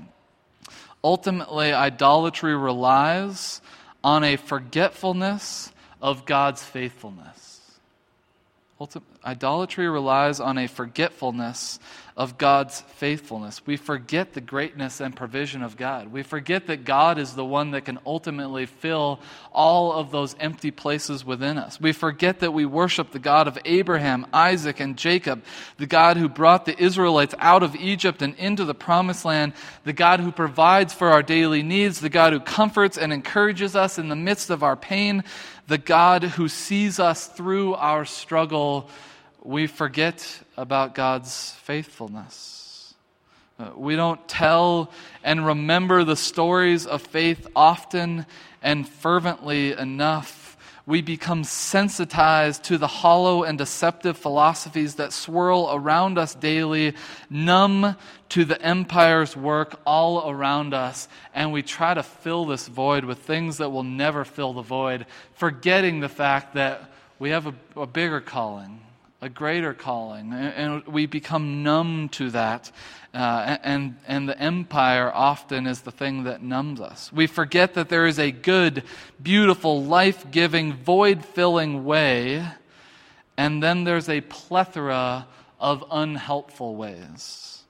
Ultimately, 1.03 1.72
idolatry 1.72 2.57
relies 2.57 3.62
on 4.03 4.24
a 4.24 4.38
forgetfulness 4.38 5.72
of 6.01 6.25
God's 6.25 6.63
faithfulness. 6.63 7.57
Ultim- 8.79 9.03
idolatry 9.25 9.89
relies 9.89 10.39
on 10.39 10.57
a 10.57 10.67
forgetfulness 10.67 11.79
of 12.17 12.39
God's 12.39 12.81
faithfulness. 12.81 13.62
We 13.67 13.77
forget 13.77 14.33
the 14.33 14.41
greatness 14.41 15.00
and 15.01 15.15
provision 15.15 15.62
of 15.62 15.77
God. 15.77 16.12
We 16.12 16.24
forget 16.24 16.65
that 16.65 16.83
God 16.83 17.19
is 17.19 17.36
the 17.36 17.45
one 17.45 17.71
that 17.71 17.86
can 17.86 18.00
ultimately 18.07 18.65
fill 18.65 19.19
all 19.53 19.93
of 19.93 20.09
those 20.09 20.36
empty 20.39 20.71
places 20.71 21.24
within 21.24 21.59
us. 21.59 21.79
We 21.79 21.91
forget 21.91 22.39
that 22.39 22.53
we 22.53 22.65
worship 22.65 23.12
the 23.12 23.19
God 23.19 23.47
of 23.47 23.59
Abraham, 23.65 24.25
Isaac, 24.33 24.79
and 24.79 24.97
Jacob, 24.97 25.43
the 25.77 25.86
God 25.86 26.17
who 26.17 26.27
brought 26.27 26.65
the 26.65 26.81
Israelites 26.81 27.36
out 27.38 27.62
of 27.62 27.75
Egypt 27.75 28.24
and 28.24 28.33
into 28.36 28.65
the 28.65 28.74
promised 28.74 29.24
land, 29.24 29.53
the 29.83 29.93
God 29.93 30.19
who 30.19 30.31
provides 30.31 30.95
for 30.95 31.09
our 31.09 31.21
daily 31.21 31.62
needs, 31.62 32.00
the 32.00 32.09
God 32.09 32.33
who 32.33 32.39
comforts 32.39 32.97
and 32.97 33.13
encourages 33.13 33.75
us 33.75 34.00
in 34.00 34.09
the 34.09 34.15
midst 34.15 34.50
of 34.50 34.63
our 34.63 34.75
pain, 34.75 35.24
the 35.67 35.77
God 35.77 36.24
who 36.24 36.47
sees 36.47 37.00
us 37.00 37.27
through 37.27 37.75
our 37.75 38.05
struggle 38.05 38.89
we 39.48 39.66
forget 39.66 40.42
about 40.58 40.94
God's 40.94 41.51
faithfulness. 41.62 42.94
Uh, 43.58 43.70
we 43.77 43.96
don't 43.96 44.27
tell 44.27 44.92
and 45.24 45.46
remember 45.46 46.04
the 46.04 46.18
stories 46.18 46.86
of 46.86 47.01
faith 47.01 47.48
often 47.56 48.25
and 48.62 48.86
fervently 48.86 49.72
enough. 49.72 50.58
We 50.86 51.01
become 51.01 51.46
sensitized 51.46 52.66
to 52.66 52.77
the 52.77 52.88
hollow 52.88 53.44
and 53.44 53.58
deceptive 53.58 54.18
philosophies 54.18 54.96
that 54.96 55.13
swirl 55.13 55.70
around 55.72 56.18
us 56.18 56.36
daily, 56.36 56.96
numb 57.30 57.96
to 58.30 58.44
the 58.44 58.62
empire's 58.62 59.38
work 59.38 59.80
all 59.86 60.30
around 60.30 60.74
us, 60.74 61.08
and 61.34 61.54
we 61.54 61.63
try 61.63 61.94
to 61.94 62.04
fill 62.04 62.44
this 62.44 62.68
void 62.68 63.06
with 63.06 63.20
things 63.20 63.58
that 63.58 63.70
will 63.70 63.84
never 63.84 64.25
fill 64.25 64.51
the 64.51 64.62
void, 64.62 65.06
forgetting 65.36 66.01
the 66.01 66.10
fact 66.10 66.56
that 66.56 66.92
we 67.18 67.30
have 67.30 67.48
a, 67.48 67.54
a 67.77 67.88
bigger 67.88 68.20
calling 68.20 68.82
a 69.21 69.29
greater 69.29 69.74
calling. 69.74 70.31
And 70.33 70.86
we 70.86 71.05
become 71.05 71.63
numb 71.63 72.09
to 72.09 72.29
that. 72.31 72.71
Uh, 73.13 73.57
and, 73.63 73.97
and 74.07 74.29
the 74.29 74.39
empire 74.39 75.12
often 75.12 75.65
is 75.65 75.81
the 75.81 75.91
thing 75.91 76.25
that 76.25 76.43
numbs 76.43 76.79
us. 76.79 77.12
We 77.12 77.25
forget 77.25 77.74
that 77.74 77.89
there 77.89 78.05
is 78.05 78.19
a 78.19 78.31
good, 78.31 78.83
beautiful, 79.21 79.83
life 79.83 80.29
giving, 80.29 80.74
void 80.74 81.25
filling 81.25 81.83
way. 81.83 82.45
And 83.38 83.63
then 83.63 83.86
there's 83.86 84.09
a 84.09 84.21
plethora 84.21 85.27
of 85.59 85.83
unhelpful 85.89 86.75
ways. 86.75 87.63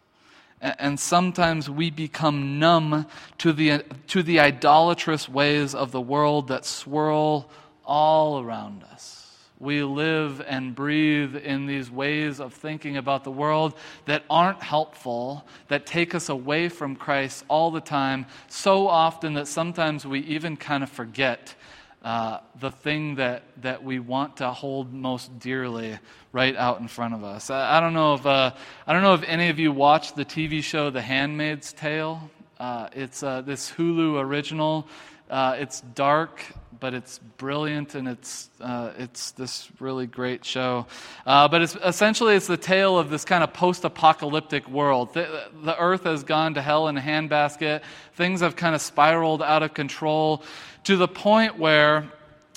And 0.59 0.99
sometimes 0.99 1.69
we 1.69 1.91
become 1.91 2.57
numb 2.57 3.05
to 3.37 3.53
the, 3.53 3.85
to 4.07 4.23
the 4.23 4.39
idolatrous 4.39 5.29
ways 5.29 5.75
of 5.75 5.91
the 5.91 6.01
world 6.01 6.47
that 6.47 6.65
swirl 6.65 7.49
all 7.85 8.41
around 8.41 8.83
us. 8.83 9.16
We 9.59 9.83
live 9.83 10.43
and 10.47 10.75
breathe 10.75 11.35
in 11.35 11.65
these 11.65 11.89
ways 11.89 12.39
of 12.39 12.53
thinking 12.53 12.97
about 12.97 13.23
the 13.23 13.31
world 13.31 13.73
that 14.05 14.23
aren't 14.29 14.61
helpful, 14.61 15.47
that 15.67 15.85
take 15.85 16.13
us 16.13 16.29
away 16.29 16.69
from 16.69 16.95
Christ 16.95 17.43
all 17.47 17.71
the 17.71 17.81
time, 17.81 18.27
so 18.47 18.87
often 18.87 19.33
that 19.33 19.47
sometimes 19.47 20.05
we 20.05 20.19
even 20.19 20.57
kind 20.57 20.83
of 20.83 20.89
forget 20.89 21.55
uh, 22.03 22.39
the 22.59 22.71
thing 22.71 23.15
that, 23.15 23.43
that 23.61 23.83
we 23.83 23.99
want 23.99 24.37
to 24.37 24.51
hold 24.51 24.93
most 24.93 25.39
dearly 25.39 25.97
right 26.31 26.55
out 26.55 26.79
in 26.79 26.87
front 26.87 27.15
of 27.15 27.23
us. 27.23 27.49
I, 27.49 27.77
I 27.77 27.79
don't 27.79 27.93
know 27.93 28.13
if 28.13 28.25
uh, 28.25 28.51
I 28.85 28.93
don't 28.93 29.01
know 29.01 29.15
if 29.15 29.23
any 29.23 29.49
of 29.49 29.57
you 29.57 29.71
watched 29.71 30.15
the 30.15 30.23
TV 30.23 30.63
show 30.63 30.89
The 30.91 31.01
Handmaid's 31.01 31.73
Tale. 31.73 32.29
Uh, 32.59 32.89
it's 32.93 33.23
uh, 33.23 33.41
this 33.41 33.71
Hulu 33.71 34.21
original. 34.21 34.87
Uh, 35.29 35.55
it's 35.57 35.81
dark 35.81 36.41
but 36.79 36.93
it's 36.93 37.19
brilliant 37.37 37.95
and 37.95 38.07
it's, 38.07 38.49
uh, 38.61 38.91
it's 38.97 39.31
this 39.31 39.69
really 39.79 40.05
great 40.05 40.45
show. 40.45 40.85
Uh, 41.25 41.47
but 41.47 41.61
it's, 41.61 41.75
essentially, 41.83 42.35
it's 42.35 42.47
the 42.47 42.57
tale 42.57 42.97
of 42.97 43.09
this 43.09 43.25
kind 43.25 43.43
of 43.43 43.53
post 43.53 43.83
apocalyptic 43.83 44.67
world. 44.69 45.13
The, 45.13 45.49
the 45.63 45.77
earth 45.79 46.03
has 46.03 46.23
gone 46.23 46.55
to 46.55 46.61
hell 46.61 46.87
in 46.87 46.97
a 46.97 47.01
handbasket, 47.01 47.81
things 48.15 48.41
have 48.41 48.55
kind 48.55 48.75
of 48.75 48.81
spiraled 48.81 49.41
out 49.41 49.63
of 49.63 49.73
control 49.73 50.43
to 50.83 50.97
the 50.97 51.07
point 51.07 51.57
where 51.57 52.07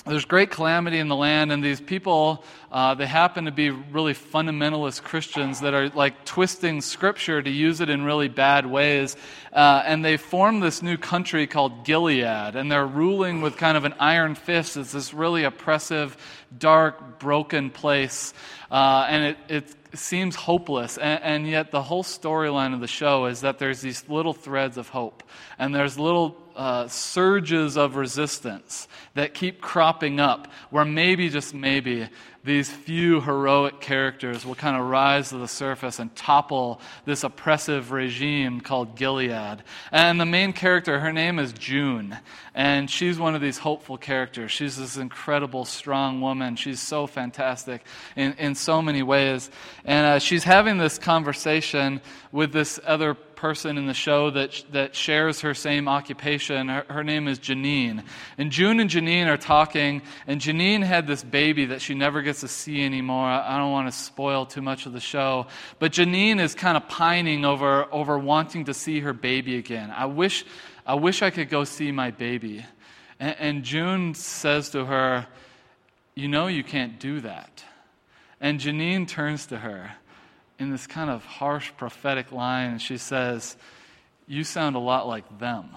there's 0.05 0.25
great 0.25 0.49
calamity 0.49 0.97
in 0.97 1.09
the 1.09 1.15
land, 1.15 1.51
and 1.51 1.63
these 1.63 1.79
people, 1.79 2.43
uh, 2.71 2.95
they 2.95 3.05
happen 3.05 3.45
to 3.45 3.51
be 3.51 3.69
really 3.69 4.15
fundamentalist 4.15 5.03
Christians 5.03 5.59
that 5.59 5.75
are 5.75 5.89
like 5.89 6.25
twisting 6.25 6.81
scripture 6.81 7.39
to 7.39 7.49
use 7.49 7.81
it 7.81 7.89
in 7.89 8.03
really 8.03 8.27
bad 8.27 8.65
ways. 8.65 9.15
Uh, 9.53 9.83
and 9.85 10.03
they 10.03 10.17
form 10.17 10.59
this 10.59 10.81
new 10.81 10.97
country 10.97 11.45
called 11.45 11.85
Gilead, 11.85 12.55
and 12.55 12.71
they're 12.71 12.85
ruling 12.85 13.41
with 13.41 13.57
kind 13.57 13.77
of 13.77 13.85
an 13.85 13.93
iron 13.99 14.33
fist. 14.33 14.75
It's 14.75 14.91
this 14.91 15.13
really 15.13 15.43
oppressive, 15.43 16.17
dark, 16.57 17.19
broken 17.19 17.69
place. 17.69 18.33
Uh, 18.71 19.05
and 19.07 19.23
it, 19.23 19.37
it 19.49 19.75
seems 19.99 20.35
hopeless. 20.35 20.97
And, 20.97 21.23
and 21.23 21.47
yet, 21.47 21.69
the 21.69 21.83
whole 21.83 22.03
storyline 22.03 22.73
of 22.73 22.79
the 22.79 22.87
show 22.87 23.25
is 23.25 23.41
that 23.41 23.59
there's 23.59 23.81
these 23.81 24.09
little 24.09 24.33
threads 24.33 24.77
of 24.77 24.89
hope, 24.89 25.21
and 25.59 25.75
there's 25.75 25.99
little 25.99 26.40
uh, 26.55 26.87
surges 26.87 27.77
of 27.77 27.95
resistance 27.95 28.87
that 29.13 29.33
keep 29.33 29.61
cropping 29.61 30.19
up, 30.19 30.47
where 30.69 30.85
maybe, 30.85 31.29
just 31.29 31.53
maybe, 31.53 32.07
these 32.43 32.71
few 32.71 33.21
heroic 33.21 33.81
characters 33.81 34.45
will 34.45 34.55
kind 34.55 34.75
of 34.75 34.87
rise 34.87 35.29
to 35.29 35.37
the 35.37 35.47
surface 35.47 35.99
and 35.99 36.15
topple 36.15 36.81
this 37.05 37.23
oppressive 37.23 37.91
regime 37.91 38.61
called 38.61 38.95
Gilead. 38.95 39.63
And 39.91 40.19
the 40.19 40.25
main 40.25 40.51
character, 40.53 40.99
her 40.99 41.13
name 41.13 41.37
is 41.37 41.53
June, 41.53 42.17
and 42.55 42.89
she's 42.89 43.19
one 43.19 43.35
of 43.35 43.41
these 43.41 43.59
hopeful 43.59 43.97
characters. 43.97 44.51
She's 44.51 44.77
this 44.77 44.97
incredible, 44.97 45.65
strong 45.65 46.19
woman. 46.19 46.55
She's 46.55 46.79
so 46.79 47.05
fantastic 47.05 47.83
in, 48.15 48.33
in 48.33 48.55
so 48.55 48.81
many 48.81 49.03
ways. 49.03 49.51
And 49.85 50.07
uh, 50.07 50.19
she's 50.19 50.43
having 50.43 50.77
this 50.77 50.97
conversation 50.97 52.01
with 52.31 52.51
this 52.51 52.79
other 52.85 53.13
person 53.13 53.30
in 53.41 53.87
the 53.87 53.93
show 53.93 54.29
that, 54.29 54.63
that 54.71 54.95
shares 54.95 55.41
her 55.41 55.55
same 55.55 55.87
occupation. 55.87 56.67
Her, 56.67 56.85
her, 56.89 57.03
name 57.03 57.27
is 57.27 57.39
Janine. 57.39 58.03
And 58.37 58.51
June 58.51 58.79
and 58.79 58.87
Janine 58.87 59.25
are 59.27 59.37
talking, 59.37 60.03
and 60.27 60.39
Janine 60.39 60.83
had 60.83 61.07
this 61.07 61.23
baby 61.23 61.65
that 61.65 61.81
she 61.81 61.95
never 61.95 62.21
gets 62.21 62.41
to 62.41 62.47
see 62.47 62.85
anymore. 62.85 63.25
I, 63.25 63.55
I 63.55 63.57
don't 63.57 63.71
want 63.71 63.91
to 63.91 63.97
spoil 63.97 64.45
too 64.45 64.61
much 64.61 64.85
of 64.85 64.93
the 64.93 64.99
show. 64.99 65.47
But 65.79 65.91
Janine 65.91 66.39
is 66.39 66.53
kind 66.53 66.77
of 66.77 66.87
pining 66.87 67.43
over, 67.43 67.91
over 67.91 68.19
wanting 68.19 68.65
to 68.65 68.75
see 68.75 68.99
her 68.99 69.13
baby 69.13 69.57
again. 69.57 69.89
I 69.89 70.05
wish, 70.05 70.45
I 70.85 70.93
wish 70.93 71.23
I 71.23 71.31
could 71.31 71.49
go 71.49 71.63
see 71.63 71.91
my 71.91 72.11
baby. 72.11 72.63
and, 73.19 73.35
and 73.39 73.63
June 73.63 74.13
says 74.13 74.69
to 74.69 74.85
her, 74.85 75.25
You 76.13 76.27
know 76.27 76.45
you 76.45 76.63
can't 76.63 76.99
do 76.99 77.21
that. 77.21 77.63
And 78.39 78.59
Janine 78.59 79.07
turns 79.07 79.47
to 79.47 79.57
her 79.57 79.93
in 80.61 80.69
this 80.69 80.85
kind 80.85 81.09
of 81.09 81.25
harsh 81.25 81.71
prophetic 81.75 82.31
line. 82.31 82.77
She 82.77 82.97
says, 82.97 83.57
You 84.27 84.43
sound 84.43 84.75
a 84.75 84.79
lot 84.79 85.07
like 85.07 85.39
them. 85.39 85.69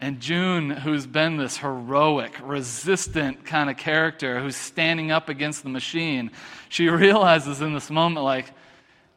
And 0.00 0.20
June, 0.20 0.70
who's 0.70 1.06
been 1.06 1.36
this 1.36 1.58
heroic, 1.58 2.34
resistant 2.42 3.44
kind 3.44 3.68
of 3.68 3.76
character 3.76 4.40
who's 4.40 4.56
standing 4.56 5.10
up 5.10 5.28
against 5.28 5.62
the 5.62 5.68
machine, 5.68 6.30
she 6.70 6.88
realizes 6.88 7.60
in 7.60 7.74
this 7.74 7.90
moment, 7.90 8.24
like, 8.24 8.50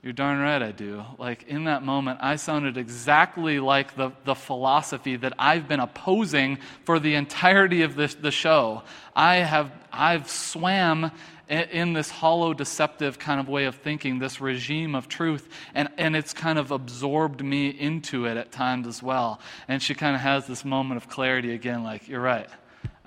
you're 0.03 0.13
darn 0.13 0.39
right 0.39 0.61
I 0.61 0.71
do. 0.71 1.03
Like, 1.17 1.43
in 1.43 1.63
that 1.63 1.83
moment, 1.83 2.19
I 2.21 2.35
sounded 2.35 2.77
exactly 2.77 3.59
like 3.59 3.95
the, 3.95 4.11
the 4.25 4.35
philosophy 4.35 5.15
that 5.15 5.33
I've 5.39 5.67
been 5.67 5.79
opposing 5.79 6.59
for 6.83 6.99
the 6.99 7.15
entirety 7.15 7.81
of 7.83 7.95
this, 7.95 8.15
the 8.15 8.31
show. 8.31 8.83
I 9.15 9.37
have 9.37 9.71
I've 9.91 10.29
swam 10.29 11.11
in 11.49 11.93
this 11.93 12.09
hollow, 12.09 12.53
deceptive 12.53 13.17
kind 13.19 13.39
of 13.39 13.47
way 13.47 13.65
of 13.65 13.75
thinking, 13.75 14.19
this 14.19 14.41
regime 14.41 14.95
of 14.95 15.07
truth, 15.07 15.47
and, 15.73 15.89
and 15.97 16.15
it's 16.15 16.33
kind 16.33 16.59
of 16.59 16.71
absorbed 16.71 17.43
me 17.43 17.69
into 17.69 18.25
it 18.25 18.37
at 18.37 18.51
times 18.51 18.87
as 18.87 19.01
well. 19.01 19.39
And 19.67 19.81
she 19.81 19.93
kind 19.93 20.15
of 20.15 20.21
has 20.21 20.47
this 20.47 20.65
moment 20.65 20.97
of 20.97 21.09
clarity 21.09 21.53
again, 21.53 21.83
like, 21.83 22.07
you're 22.07 22.21
right. 22.21 22.49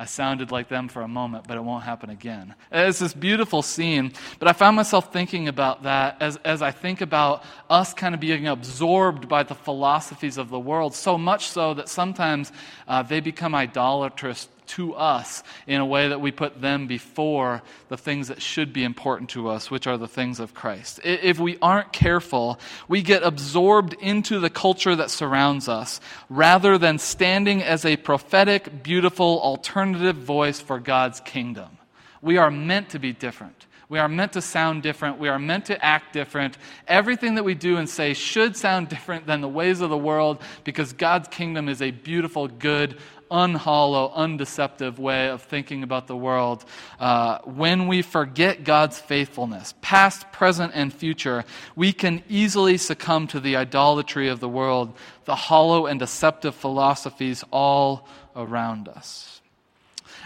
I 0.01 0.07
sounded 0.07 0.51
like 0.51 0.69
them 0.69 0.89
for 0.89 1.03
a 1.03 1.09
moment, 1.09 1.45
but 1.47 1.59
it 1.59 1.61
won't 1.63 1.85
happen 1.85 2.09
again. 2.09 2.55
It's 2.73 3.01
this 3.01 3.13
beautiful 3.13 3.61
scene, 3.61 4.15
but 4.39 4.49
I 4.49 4.55
found 4.55 4.75
myself 4.75 5.13
thinking 5.13 5.47
about 5.47 5.83
that 5.83 6.17
as, 6.23 6.37
as 6.39 6.63
I 6.63 6.71
think 6.71 7.03
about 7.03 7.45
us 7.69 7.93
kind 7.93 8.15
of 8.15 8.21
being 8.21 8.47
absorbed 8.47 9.29
by 9.29 9.43
the 9.43 9.55
philosophies 9.55 10.39
of 10.39 10.49
the 10.49 10.59
world, 10.59 10.95
so 10.95 11.19
much 11.19 11.51
so 11.51 11.75
that 11.75 11.91
sometimes 11.91 12.51
uh, 12.89 13.03
they 13.03 13.21
become 13.21 13.55
idolatrous 13.55 14.49
to 14.71 14.95
us 14.95 15.43
in 15.67 15.81
a 15.81 15.87
way 15.87 16.09
that 16.09 16.21
we 16.21 16.31
put 16.31 16.61
them 16.61 16.87
before 16.87 17.63
the 17.89 17.97
things 17.97 18.29
that 18.29 18.41
should 18.43 18.73
be 18.73 18.85
important 18.85 19.31
to 19.31 19.49
us, 19.49 19.71
which 19.71 19.87
are 19.87 19.99
the 19.99 20.09
things 20.09 20.41
of 20.41 20.55
Christ. 20.55 21.01
If 21.05 21.39
we 21.39 21.59
aren't 21.61 21.93
careful, 21.93 22.59
we 22.89 23.03
get 23.03 23.23
absorbed 23.23 23.95
into 23.95 24.41
the 24.41 24.51
culture 24.51 24.97
that 24.97 25.11
surrounds 25.11 25.69
us 25.69 26.01
rather 26.29 26.79
than 26.79 26.99
standing 26.99 27.63
as 27.63 27.85
a 27.85 27.97
prophetic, 27.97 28.83
beautiful, 28.83 29.41
alternative 29.41 30.17
voice 30.17 30.61
for 30.61 30.79
God's 30.79 31.21
kingdom. 31.21 31.79
We 32.23 32.37
are 32.37 32.51
meant 32.51 32.91
to 32.91 32.99
be 32.99 33.13
different. 33.13 33.67
We 33.91 33.99
are 33.99 34.09
meant 34.09 34.35
to 34.35 34.41
sound 34.41 34.85
different. 34.85 35.19
We 35.19 35.29
are 35.29 35.39
meant 35.41 35.65
to 35.67 35.85
act 35.85 36.13
different. 36.13 36.57
Everything 36.87 37.35
that 37.35 37.43
we 37.43 37.55
do 37.55 37.77
and 37.77 37.89
say 37.89 38.15
should 38.15 38.57
sound 38.57 38.89
different 38.97 39.27
than 39.27 39.41
the 39.41 39.49
ways 39.49 39.81
of 39.81 39.91
the 39.91 39.99
world 39.99 40.41
because 40.63 40.93
God's 40.93 41.27
kingdom 41.27 41.69
is 41.69 41.83
a 41.83 41.91
beautiful, 41.91 42.47
good, 42.47 42.97
unhollow, 43.31 44.13
undeceptive 44.15 44.99
way 44.99 45.29
of 45.29 45.43
thinking 45.43 45.83
about 45.83 46.07
the 46.07 46.17
world. 46.17 46.65
Uh, 46.99 47.39
when 47.45 47.87
we 47.87 48.03
forget 48.03 48.65
God's 48.65 48.99
faithfulness, 48.99 49.75
past, 49.81 50.31
present, 50.33 50.73
and 50.75 50.93
future, 50.93 51.45
we 51.77 51.93
can 51.93 52.23
easily 52.29 52.77
succumb 52.77 53.27
to 53.29 53.41
the 53.41 53.57
idolatry 53.57 54.29
of 54.29 54.41
the 54.41 54.49
world, 54.49 54.93
the 55.25 55.37
hollow 55.37 55.87
and 55.87 55.99
deceptive 56.01 56.55
philosophies 56.55 57.45
all 57.51 58.09
around 58.35 58.89
us. 58.89 59.41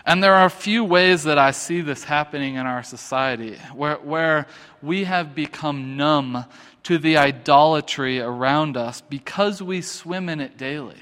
And 0.06 0.22
there 0.22 0.34
are 0.34 0.44
a 0.46 0.50
few 0.50 0.84
ways 0.84 1.24
that 1.24 1.38
I 1.38 1.52
see 1.52 1.80
this 1.80 2.04
happening 2.04 2.56
in 2.56 2.66
our 2.66 2.82
society 2.82 3.56
where, 3.74 3.96
where 3.96 4.46
we 4.82 5.04
have 5.04 5.34
become 5.34 5.96
numb 5.96 6.44
to 6.84 6.98
the 6.98 7.16
idolatry 7.16 8.20
around 8.20 8.76
us 8.76 9.00
because 9.00 9.62
we 9.62 9.80
swim 9.80 10.28
in 10.28 10.40
it 10.40 10.58
daily. 10.58 10.98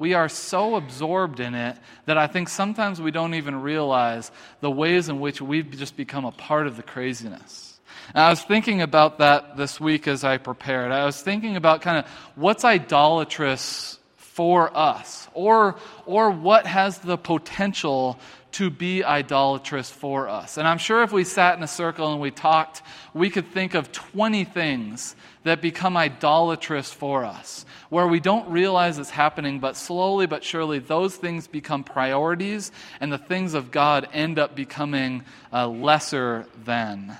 We 0.00 0.14
are 0.14 0.30
so 0.30 0.76
absorbed 0.76 1.40
in 1.40 1.54
it 1.54 1.76
that 2.06 2.16
I 2.16 2.26
think 2.26 2.48
sometimes 2.48 3.02
we 3.02 3.10
don't 3.10 3.34
even 3.34 3.60
realize 3.60 4.30
the 4.62 4.70
ways 4.70 5.10
in 5.10 5.20
which 5.20 5.42
we've 5.42 5.70
just 5.72 5.94
become 5.94 6.24
a 6.24 6.32
part 6.32 6.66
of 6.66 6.78
the 6.78 6.82
craziness. 6.82 7.78
And 8.14 8.24
I 8.24 8.30
was 8.30 8.40
thinking 8.40 8.80
about 8.80 9.18
that 9.18 9.58
this 9.58 9.78
week 9.78 10.08
as 10.08 10.24
I 10.24 10.38
prepared. 10.38 10.90
I 10.90 11.04
was 11.04 11.20
thinking 11.20 11.54
about 11.54 11.82
kind 11.82 11.98
of 11.98 12.10
what's 12.34 12.64
idolatrous 12.64 13.98
for 14.16 14.74
us, 14.74 15.28
or, 15.34 15.76
or 16.06 16.30
what 16.30 16.64
has 16.64 16.96
the 17.00 17.18
potential 17.18 18.18
to 18.52 18.70
be 18.70 19.04
idolatrous 19.04 19.90
for 19.90 20.28
us. 20.28 20.56
And 20.56 20.66
I'm 20.66 20.78
sure 20.78 21.02
if 21.02 21.12
we 21.12 21.24
sat 21.24 21.56
in 21.56 21.62
a 21.62 21.68
circle 21.68 22.12
and 22.12 22.20
we 22.20 22.30
talked, 22.30 22.82
we 23.14 23.30
could 23.30 23.46
think 23.52 23.74
of 23.74 23.92
20 23.92 24.44
things 24.44 25.14
that 25.44 25.62
become 25.62 25.96
idolatrous 25.96 26.92
for 26.92 27.24
us, 27.24 27.64
where 27.88 28.06
we 28.06 28.20
don't 28.20 28.50
realize 28.50 28.98
it's 28.98 29.10
happening, 29.10 29.58
but 29.58 29.76
slowly 29.76 30.26
but 30.26 30.44
surely 30.44 30.78
those 30.78 31.16
things 31.16 31.46
become 31.46 31.84
priorities, 31.84 32.72
and 33.00 33.12
the 33.12 33.18
things 33.18 33.54
of 33.54 33.70
God 33.70 34.08
end 34.12 34.38
up 34.38 34.54
becoming 34.54 35.24
uh, 35.52 35.68
lesser 35.68 36.46
than. 36.64 37.16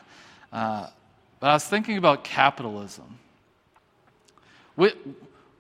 Uh, 0.53 0.89
but 1.39 1.51
I 1.51 1.55
was 1.55 1.65
thinking 1.65 1.97
about 1.97 2.25
capitalism, 2.25 3.19
which, 4.75 4.97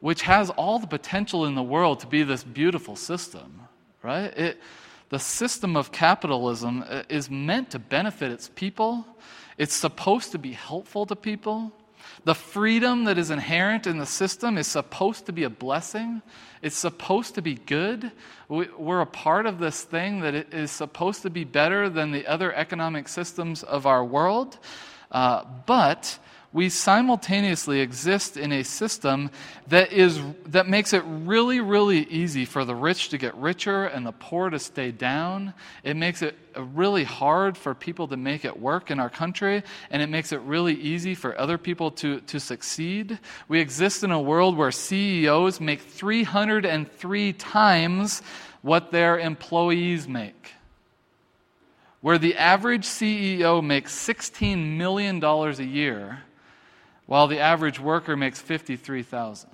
which 0.00 0.22
has 0.22 0.50
all 0.50 0.78
the 0.78 0.86
potential 0.86 1.46
in 1.46 1.54
the 1.54 1.62
world 1.62 2.00
to 2.00 2.06
be 2.06 2.22
this 2.22 2.44
beautiful 2.44 2.96
system, 2.96 3.60
right? 4.02 4.36
It, 4.36 4.60
the 5.10 5.18
system 5.18 5.76
of 5.76 5.92
capitalism 5.92 6.84
uh, 6.88 7.02
is 7.08 7.28
meant 7.28 7.70
to 7.70 7.78
benefit 7.78 8.32
its 8.32 8.48
people. 8.48 9.04
It's 9.58 9.74
supposed 9.74 10.32
to 10.32 10.38
be 10.38 10.52
helpful 10.52 11.04
to 11.06 11.16
people. 11.16 11.72
The 12.24 12.34
freedom 12.34 13.04
that 13.04 13.18
is 13.18 13.30
inherent 13.30 13.86
in 13.86 13.98
the 13.98 14.06
system 14.06 14.56
is 14.56 14.66
supposed 14.66 15.26
to 15.26 15.32
be 15.32 15.44
a 15.44 15.50
blessing. 15.50 16.22
It's 16.62 16.76
supposed 16.76 17.34
to 17.34 17.42
be 17.42 17.54
good. 17.54 18.12
We're 18.48 19.00
a 19.00 19.06
part 19.06 19.46
of 19.46 19.58
this 19.58 19.82
thing 19.82 20.20
that 20.20 20.34
is 20.34 20.70
supposed 20.70 21.22
to 21.22 21.30
be 21.30 21.44
better 21.44 21.88
than 21.88 22.10
the 22.10 22.26
other 22.26 22.52
economic 22.54 23.08
systems 23.08 23.62
of 23.62 23.86
our 23.86 24.04
world. 24.04 24.58
Uh, 25.10 25.44
but 25.66 26.18
we 26.52 26.68
simultaneously 26.68 27.80
exist 27.80 28.36
in 28.36 28.50
a 28.50 28.64
system 28.64 29.30
that, 29.68 29.92
is, 29.92 30.20
that 30.46 30.68
makes 30.68 30.92
it 30.92 31.04
really, 31.06 31.60
really 31.60 32.00
easy 32.06 32.44
for 32.44 32.64
the 32.64 32.74
rich 32.74 33.10
to 33.10 33.18
get 33.18 33.36
richer 33.36 33.84
and 33.84 34.04
the 34.04 34.12
poor 34.12 34.50
to 34.50 34.58
stay 34.58 34.90
down. 34.90 35.54
It 35.84 35.96
makes 35.96 36.22
it 36.22 36.36
really 36.56 37.04
hard 37.04 37.56
for 37.56 37.72
people 37.72 38.08
to 38.08 38.16
make 38.16 38.44
it 38.44 38.58
work 38.58 38.90
in 38.90 38.98
our 38.98 39.10
country, 39.10 39.62
and 39.90 40.02
it 40.02 40.08
makes 40.08 40.32
it 40.32 40.40
really 40.40 40.74
easy 40.74 41.14
for 41.14 41.38
other 41.38 41.56
people 41.56 41.92
to, 41.92 42.20
to 42.22 42.40
succeed. 42.40 43.20
We 43.46 43.60
exist 43.60 44.02
in 44.02 44.10
a 44.10 44.20
world 44.20 44.56
where 44.56 44.72
CEOs 44.72 45.60
make 45.60 45.80
303 45.80 47.32
times 47.34 48.22
what 48.62 48.90
their 48.90 49.18
employees 49.18 50.08
make 50.08 50.54
where 52.02 52.16
the 52.16 52.34
average 52.36 52.86
CEO 52.86 53.62
makes 53.62 53.94
$16 53.94 54.78
million 54.78 55.22
a 55.22 55.52
year 55.62 56.22
while 57.10 57.26
the 57.26 57.40
average 57.40 57.80
worker 57.80 58.16
makes 58.16 58.40
53,000. 58.40 59.50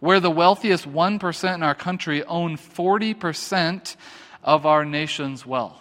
Where 0.00 0.18
the 0.18 0.32
wealthiest 0.32 0.84
1% 0.84 1.54
in 1.54 1.62
our 1.62 1.76
country 1.76 2.24
own 2.24 2.56
40% 2.56 3.94
of 4.42 4.66
our 4.66 4.84
nation's 4.84 5.46
wealth. 5.46 5.80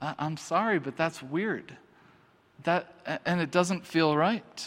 I'm 0.00 0.36
sorry, 0.36 0.80
but 0.80 0.96
that's 0.96 1.22
weird. 1.22 1.76
That, 2.64 2.92
and 3.24 3.40
it 3.40 3.52
doesn't 3.52 3.86
feel 3.86 4.16
right. 4.16 4.66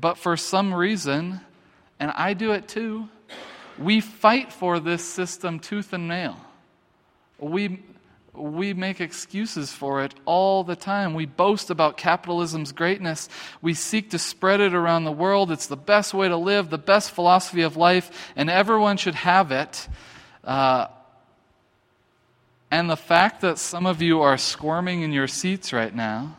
But 0.00 0.16
for 0.16 0.36
some 0.36 0.72
reason, 0.72 1.40
and 1.98 2.12
I 2.12 2.34
do 2.34 2.52
it 2.52 2.68
too, 2.68 3.08
we 3.80 4.00
fight 4.00 4.52
for 4.52 4.78
this 4.78 5.04
system 5.04 5.58
tooth 5.58 5.92
and 5.92 6.06
nail. 6.06 6.36
We, 7.40 7.82
we 8.34 8.72
make 8.72 9.00
excuses 9.00 9.72
for 9.72 10.02
it 10.02 10.14
all 10.24 10.64
the 10.64 10.76
time. 10.76 11.12
We 11.12 11.26
boast 11.26 11.68
about 11.68 11.98
capitalism's 11.98 12.72
greatness. 12.72 13.28
We 13.60 13.74
seek 13.74 14.10
to 14.10 14.18
spread 14.18 14.60
it 14.60 14.74
around 14.74 15.04
the 15.04 15.12
world. 15.12 15.50
It's 15.50 15.66
the 15.66 15.76
best 15.76 16.14
way 16.14 16.28
to 16.28 16.36
live, 16.36 16.70
the 16.70 16.78
best 16.78 17.10
philosophy 17.10 17.62
of 17.62 17.76
life, 17.76 18.32
and 18.34 18.48
everyone 18.48 18.96
should 18.96 19.16
have 19.16 19.52
it. 19.52 19.86
Uh, 20.42 20.86
and 22.70 22.88
the 22.88 22.96
fact 22.96 23.42
that 23.42 23.58
some 23.58 23.84
of 23.84 24.00
you 24.00 24.22
are 24.22 24.38
squirming 24.38 25.02
in 25.02 25.12
your 25.12 25.28
seats 25.28 25.74
right 25.74 25.94
now 25.94 26.36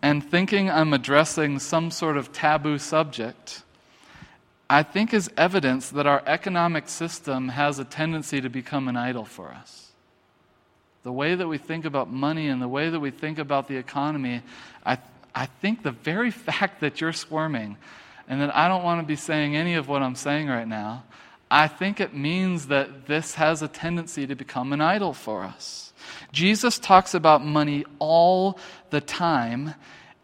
and 0.00 0.22
thinking 0.22 0.70
I'm 0.70 0.92
addressing 0.92 1.58
some 1.58 1.90
sort 1.90 2.16
of 2.16 2.32
taboo 2.32 2.78
subject, 2.78 3.62
I 4.70 4.84
think 4.84 5.12
is 5.12 5.28
evidence 5.36 5.90
that 5.90 6.06
our 6.06 6.22
economic 6.24 6.88
system 6.88 7.48
has 7.48 7.80
a 7.80 7.84
tendency 7.84 8.40
to 8.40 8.48
become 8.48 8.86
an 8.86 8.96
idol 8.96 9.24
for 9.24 9.50
us 9.50 9.84
the 11.04 11.12
way 11.12 11.34
that 11.34 11.46
we 11.46 11.58
think 11.58 11.84
about 11.84 12.10
money 12.10 12.48
and 12.48 12.60
the 12.60 12.68
way 12.68 12.88
that 12.88 12.98
we 12.98 13.10
think 13.10 13.38
about 13.38 13.68
the 13.68 13.76
economy, 13.76 14.42
I, 14.84 14.98
I 15.34 15.46
think 15.46 15.82
the 15.82 15.92
very 15.92 16.30
fact 16.48 16.80
that 16.80 17.00
you're 17.00 17.12
squirming 17.12 17.76
and 18.26 18.40
that 18.40 18.56
I 18.56 18.68
don't 18.68 18.82
want 18.82 19.00
to 19.00 19.06
be 19.06 19.16
saying 19.16 19.54
any 19.54 19.74
of 19.74 19.86
what 19.86 20.02
I'm 20.02 20.14
saying 20.14 20.48
right 20.48 20.66
now, 20.66 21.04
I 21.50 21.68
think 21.68 22.00
it 22.00 22.14
means 22.14 22.68
that 22.68 23.06
this 23.06 23.34
has 23.34 23.60
a 23.60 23.68
tendency 23.68 24.26
to 24.26 24.34
become 24.34 24.72
an 24.72 24.80
idol 24.80 25.12
for 25.12 25.44
us. 25.44 25.92
Jesus 26.32 26.78
talks 26.78 27.14
about 27.14 27.44
money 27.44 27.84
all 27.98 28.58
the 28.90 29.00
time, 29.00 29.74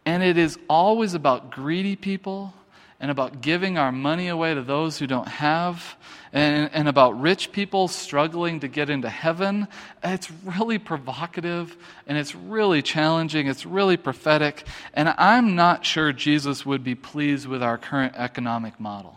and 0.07 0.23
it 0.23 0.39
is 0.39 0.59
always 0.69 1.13
about 1.13 1.51
greedy 1.51 1.95
people 1.95 2.55
and 3.01 3.11
about 3.11 3.41
giving 3.41 3.79
our 3.79 3.91
money 3.91 4.29
away 4.29 4.55
to 4.55 4.63
those 4.63 4.99
who 4.99 5.07
don't 5.07 5.29
have, 5.29 5.97
and, 6.33 6.71
and 6.73 6.89
about 6.89 7.21
rich 7.21 7.51
people 7.51 7.89
struggling 7.89 8.61
to 8.61 8.69
get 8.69 8.91
into 8.91 9.09
heaven. 9.09 9.67
It's 10.05 10.31
really 10.45 10.79
provocative 10.79 11.77
and 12.07 12.17
it's 12.17 12.35
really 12.35 12.83
challenging. 12.83 13.49
It's 13.49 13.67
really 13.67 13.97
prophetic. 13.97 14.65
And 14.95 15.13
I'm 15.19 15.57
not 15.57 15.85
sure 15.85 16.13
Jesus 16.13 16.65
would 16.65 16.85
be 16.85 16.95
pleased 16.95 17.47
with 17.49 17.63
our 17.63 17.79
current 17.79 18.15
economic 18.17 18.79
model. 18.79 19.17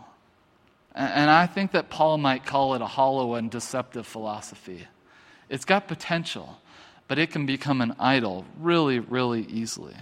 And 0.95 1.29
I 1.29 1.47
think 1.47 1.71
that 1.71 1.89
Paul 1.89 2.19
might 2.19 2.45
call 2.45 2.75
it 2.75 2.81
a 2.81 2.87
hollow 2.87 3.35
and 3.35 3.49
deceptive 3.49 4.05
philosophy. 4.05 4.87
It's 5.49 5.65
got 5.65 5.87
potential, 5.87 6.59
but 7.07 7.17
it 7.17 7.31
can 7.31 7.45
become 7.45 7.81
an 7.81 7.95
idol 7.99 8.45
really, 8.59 8.99
really 8.99 9.41
easily. 9.41 9.95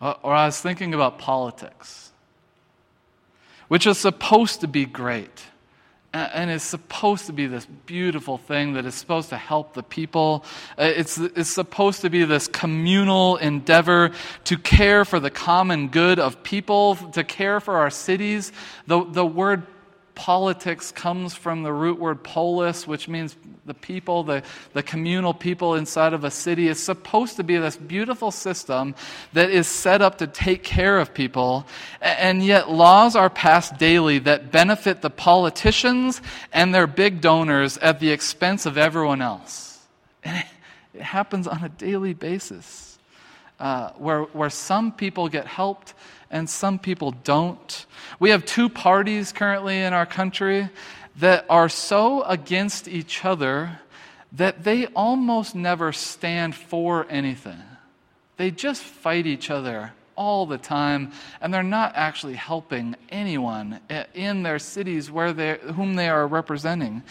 Uh, 0.00 0.14
or 0.22 0.34
I 0.34 0.46
was 0.46 0.60
thinking 0.60 0.94
about 0.94 1.18
politics 1.18 2.09
which 3.70 3.86
is 3.86 3.96
supposed 3.96 4.62
to 4.62 4.66
be 4.66 4.84
great 4.84 5.44
and 6.12 6.50
is 6.50 6.64
supposed 6.64 7.26
to 7.26 7.32
be 7.32 7.46
this 7.46 7.66
beautiful 7.86 8.36
thing 8.36 8.72
that 8.72 8.84
is 8.84 8.96
supposed 8.96 9.28
to 9.28 9.36
help 9.36 9.74
the 9.74 9.82
people. 9.84 10.44
Uh, 10.76 10.82
it's, 10.96 11.18
it's 11.18 11.50
supposed 11.50 12.00
to 12.00 12.10
be 12.10 12.24
this 12.24 12.48
communal 12.48 13.36
endeavor 13.36 14.10
to 14.42 14.58
care 14.58 15.04
for 15.04 15.20
the 15.20 15.30
common 15.30 15.86
good 15.86 16.18
of 16.18 16.42
people, 16.42 16.96
to 16.96 17.22
care 17.22 17.60
for 17.60 17.76
our 17.76 17.90
cities. 17.90 18.50
The, 18.88 19.04
the 19.04 19.24
word 19.24 19.64
politics 20.20 20.92
comes 20.92 21.34
from 21.34 21.62
the 21.62 21.72
root 21.72 21.98
word 21.98 22.22
polis, 22.22 22.86
which 22.86 23.08
means 23.08 23.34
the 23.64 23.72
people, 23.72 24.22
the, 24.22 24.42
the 24.74 24.82
communal 24.82 25.32
people 25.32 25.76
inside 25.76 26.12
of 26.12 26.24
a 26.24 26.30
city. 26.30 26.68
is 26.68 26.78
supposed 26.78 27.36
to 27.36 27.42
be 27.42 27.56
this 27.56 27.78
beautiful 27.78 28.30
system 28.30 28.94
that 29.32 29.48
is 29.48 29.66
set 29.66 30.02
up 30.02 30.18
to 30.18 30.26
take 30.26 30.62
care 30.62 30.98
of 30.98 31.14
people. 31.14 31.66
And 32.02 32.44
yet, 32.44 32.70
laws 32.70 33.16
are 33.16 33.30
passed 33.30 33.78
daily 33.78 34.18
that 34.18 34.52
benefit 34.52 35.00
the 35.00 35.08
politicians 35.08 36.20
and 36.52 36.74
their 36.74 36.86
big 36.86 37.22
donors 37.22 37.78
at 37.78 37.98
the 37.98 38.10
expense 38.10 38.66
of 38.66 38.76
everyone 38.76 39.22
else. 39.22 39.78
And 40.22 40.44
it 40.92 41.00
happens 41.00 41.46
on 41.46 41.64
a 41.64 41.70
daily 41.70 42.12
basis 42.12 42.89
uh, 43.60 43.90
where, 43.92 44.22
where 44.22 44.50
some 44.50 44.90
people 44.90 45.28
get 45.28 45.46
helped 45.46 45.94
and 46.30 46.48
some 46.48 46.78
people 46.78 47.12
don't. 47.12 47.86
We 48.18 48.30
have 48.30 48.44
two 48.44 48.68
parties 48.68 49.32
currently 49.32 49.78
in 49.78 49.92
our 49.92 50.06
country 50.06 50.70
that 51.16 51.44
are 51.48 51.68
so 51.68 52.22
against 52.22 52.88
each 52.88 53.24
other 53.24 53.80
that 54.32 54.64
they 54.64 54.86
almost 54.86 55.54
never 55.54 55.92
stand 55.92 56.54
for 56.54 57.06
anything. 57.10 57.62
They 58.36 58.50
just 58.50 58.82
fight 58.82 59.26
each 59.26 59.50
other 59.50 59.92
all 60.20 60.44
the 60.44 60.58
time, 60.58 61.10
and 61.40 61.52
they're 61.52 61.62
not 61.62 61.92
actually 61.96 62.34
helping 62.34 62.94
anyone 63.08 63.80
in 64.12 64.42
their 64.42 64.58
cities 64.58 65.10
where 65.10 65.32
they, 65.32 65.56
whom 65.74 65.94
they 65.94 66.10
are 66.10 66.26
representing. 66.26 67.02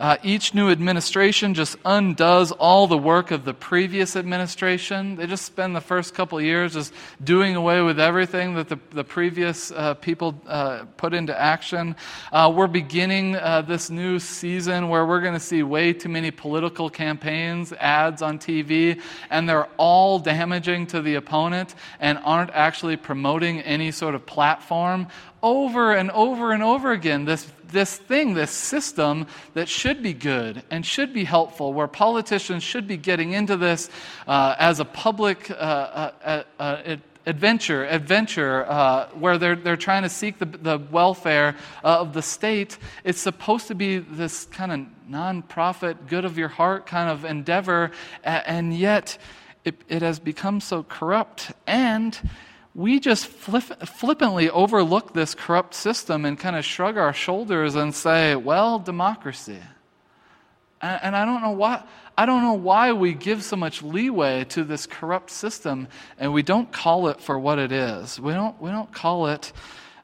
Uh, 0.00 0.16
each 0.24 0.54
new 0.54 0.70
administration 0.70 1.54
just 1.54 1.76
undoes 1.84 2.50
all 2.52 2.86
the 2.86 2.98
work 2.98 3.30
of 3.30 3.44
the 3.44 3.54
previous 3.54 4.16
administration. 4.16 5.14
They 5.16 5.26
just 5.26 5.44
spend 5.44 5.76
the 5.76 5.80
first 5.82 6.14
couple 6.14 6.40
years 6.40 6.72
just 6.72 6.92
doing 7.22 7.54
away 7.54 7.82
with 7.82 8.00
everything 8.00 8.54
that 8.54 8.68
the, 8.68 8.78
the 8.90 9.04
previous 9.04 9.70
uh, 9.70 9.94
people 9.94 10.34
uh, 10.46 10.86
put 10.96 11.12
into 11.14 11.38
action. 11.38 11.94
Uh, 12.32 12.52
we're 12.54 12.66
beginning 12.66 13.36
uh, 13.36 13.62
this 13.62 13.90
new 13.90 14.18
season 14.18 14.88
where 14.88 15.04
we're 15.06 15.20
going 15.20 15.34
to 15.34 15.38
see 15.38 15.62
way 15.62 15.92
too 15.92 16.08
many 16.08 16.30
political 16.30 16.88
campaigns, 16.88 17.72
ads 17.74 18.22
on 18.22 18.38
TV, 18.38 19.00
and 19.30 19.48
they're 19.48 19.68
all 19.76 20.18
damaging 20.18 20.86
to 20.86 21.02
the 21.02 21.14
opponent 21.14 21.74
and 22.00 22.18
aren't 22.24 22.53
actually 22.54 22.96
promoting 22.96 23.60
any 23.60 23.90
sort 23.90 24.14
of 24.14 24.24
platform 24.24 25.08
over 25.42 25.92
and 25.92 26.10
over 26.12 26.52
and 26.52 26.62
over 26.62 26.92
again 26.92 27.24
this, 27.24 27.46
this 27.68 27.96
thing, 27.96 28.34
this 28.34 28.50
system 28.50 29.26
that 29.52 29.68
should 29.68 30.02
be 30.02 30.14
good 30.14 30.62
and 30.70 30.86
should 30.86 31.12
be 31.12 31.24
helpful, 31.24 31.72
where 31.72 31.88
politicians 31.88 32.62
should 32.62 32.86
be 32.86 32.96
getting 32.96 33.32
into 33.32 33.56
this 33.56 33.90
uh, 34.26 34.54
as 34.58 34.80
a 34.80 34.84
public 34.84 35.50
uh, 35.50 35.54
uh, 35.54 36.12
uh, 36.24 36.42
uh 36.58 36.96
adventure, 37.26 37.86
adventure 37.86 38.66
uh, 38.68 39.08
where 39.10 39.38
they're, 39.38 39.56
they're 39.56 39.76
trying 39.76 40.02
to 40.02 40.08
seek 40.08 40.38
the, 40.38 40.44
the 40.44 40.78
welfare 40.90 41.56
of 41.82 42.12
the 42.12 42.20
state. 42.20 42.76
It's 43.02 43.20
supposed 43.20 43.68
to 43.68 43.74
be 43.74 43.98
this 43.98 44.44
kind 44.46 44.72
of 44.72 44.80
nonprofit, 45.10 46.06
good 46.06 46.24
of 46.24 46.36
your 46.36 46.48
heart 46.48 46.86
kind 46.86 47.08
of 47.08 47.24
endeavor, 47.24 47.92
and 48.22 48.76
yet 48.76 49.16
it, 49.64 49.80
it 49.88 50.02
has 50.02 50.18
become 50.18 50.60
so 50.60 50.82
corrupt 50.82 51.52
and 51.66 52.18
we 52.74 52.98
just 52.98 53.26
flippantly 53.26 54.50
overlook 54.50 55.14
this 55.14 55.34
corrupt 55.34 55.74
system 55.74 56.24
and 56.24 56.38
kind 56.38 56.56
of 56.56 56.64
shrug 56.64 56.96
our 56.96 57.12
shoulders 57.12 57.76
and 57.76 57.94
say, 57.94 58.34
well, 58.34 58.80
democracy. 58.80 59.60
And, 60.82 61.00
and, 61.04 61.16
I 61.16 61.24
don't 61.24 61.40
know 61.40 61.52
why. 61.52 61.84
I 62.18 62.26
don't 62.26 62.42
know 62.42 62.54
why 62.54 62.92
we 62.92 63.14
give 63.14 63.44
so 63.44 63.56
much 63.56 63.82
leeway 63.82 64.44
to 64.50 64.64
this 64.64 64.86
corrupt 64.86 65.30
system 65.30 65.88
and 66.18 66.32
we 66.32 66.42
don't 66.42 66.70
call 66.72 67.08
it 67.08 67.20
for 67.20 67.38
what 67.38 67.58
it 67.58 67.70
is. 67.70 68.20
We 68.20 68.32
don't, 68.32 68.60
we 68.60 68.70
don't 68.70 68.92
call 68.92 69.28
it 69.28 69.52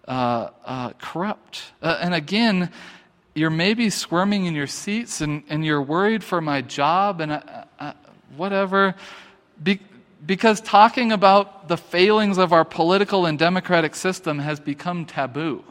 uh, 0.06 0.50
uh, 0.64 0.90
corrupt. 0.98 1.72
Uh, 1.82 1.98
and 2.00 2.14
again, 2.14 2.70
you're 3.34 3.50
maybe 3.50 3.90
squirming 3.90 4.46
in 4.46 4.54
your 4.54 4.66
seats 4.66 5.20
and, 5.20 5.42
and 5.48 5.64
you're 5.64 5.82
worried 5.82 6.24
for 6.24 6.40
my 6.40 6.62
job 6.62 7.20
and 7.20 7.32
uh, 7.32 7.64
uh, 7.78 7.92
whatever. 8.36 8.94
Be, 9.62 9.80
because 10.24 10.60
talking 10.60 11.12
about 11.12 11.68
the 11.68 11.76
failings 11.76 12.38
of 12.38 12.52
our 12.52 12.64
political 12.64 13.26
and 13.26 13.38
democratic 13.38 13.94
system 13.94 14.38
has 14.38 14.60
become 14.60 15.04
taboo. 15.04 15.64